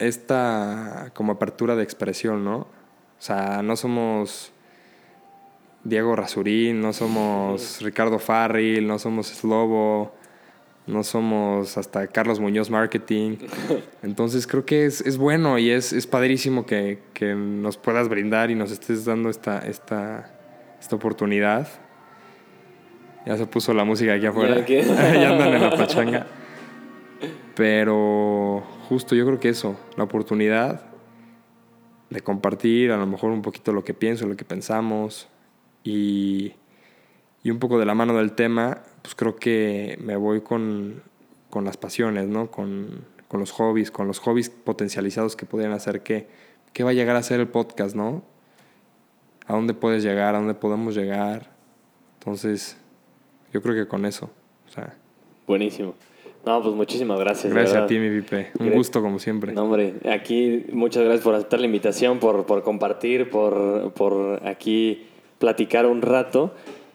[0.00, 2.66] esta como apertura de expresión, ¿no?
[3.24, 4.52] O sea, no somos
[5.82, 10.14] Diego Rasurín, no somos Ricardo Farril, no somos Slobo,
[10.86, 13.38] no somos hasta Carlos Muñoz Marketing.
[14.02, 18.50] Entonces creo que es, es bueno y es, es padrísimo que, que, nos puedas brindar
[18.50, 20.30] y nos estés dando esta, esta,
[20.78, 21.66] esta oportunidad.
[23.24, 24.66] Ya se puso la música aquí afuera.
[24.66, 24.82] Ya,
[25.14, 26.26] ya andan en la pachanga.
[27.54, 30.93] Pero justo yo creo que eso, la oportunidad
[32.14, 35.28] de compartir a lo mejor un poquito lo que pienso, lo que pensamos
[35.82, 36.54] y,
[37.42, 41.02] y un poco de la mano del tema, pues creo que me voy con,
[41.50, 42.52] con las pasiones, ¿no?
[42.52, 46.28] Con, con, los hobbies, con los hobbies potencializados que podrían hacer que,
[46.72, 48.22] que va a llegar a ser el podcast, ¿no?
[49.46, 50.36] ¿A dónde puedes llegar?
[50.36, 51.50] ¿A dónde podemos llegar?
[52.20, 52.76] Entonces,
[53.52, 54.30] yo creo que con eso.
[54.68, 54.94] O sea.
[55.48, 55.96] Buenísimo.
[56.46, 57.52] No, pues muchísimas gracias.
[57.52, 58.50] Gracias a ti, mi Pipe.
[58.58, 59.52] Un gusto, como siempre.
[59.52, 65.06] No, hombre, aquí muchas gracias por aceptar la invitación, por, por compartir, por, por aquí
[65.38, 66.52] platicar un rato.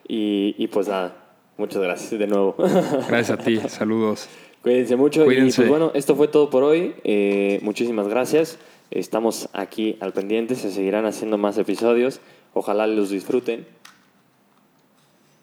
[0.08, 1.16] Y, y, pues nada,
[1.58, 2.56] muchas gracias de nuevo.
[3.08, 4.28] Gracias a ti, saludos.
[4.64, 5.24] Cuídense mucho.
[5.24, 5.62] Cuídense.
[5.62, 6.96] Y pues bueno, esto fue todo por hoy.
[7.04, 8.58] Eh, muchísimas gracias.
[8.92, 12.22] Estamos aquí al pendiente, se seguirán haciendo más episodios.
[12.54, 13.68] Ojalá los disfruten.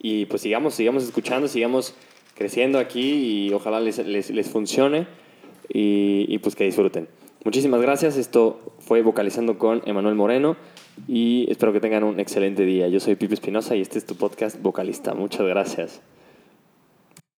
[0.01, 1.95] Y pues sigamos, sigamos escuchando, sigamos
[2.37, 5.07] creciendo aquí y ojalá les, les, les funcione
[5.69, 7.09] y, y, pues que disfruten.
[7.45, 8.17] Muchísimas gracias.
[8.17, 10.57] Esto fue Vocalizando con Emanuel Moreno
[11.09, 12.89] y espero que tengan un excelente día.
[12.89, 15.15] Yo soy Pipe Espinosa y este es tu podcast Vocalista.
[15.15, 16.01] Muchas gracias.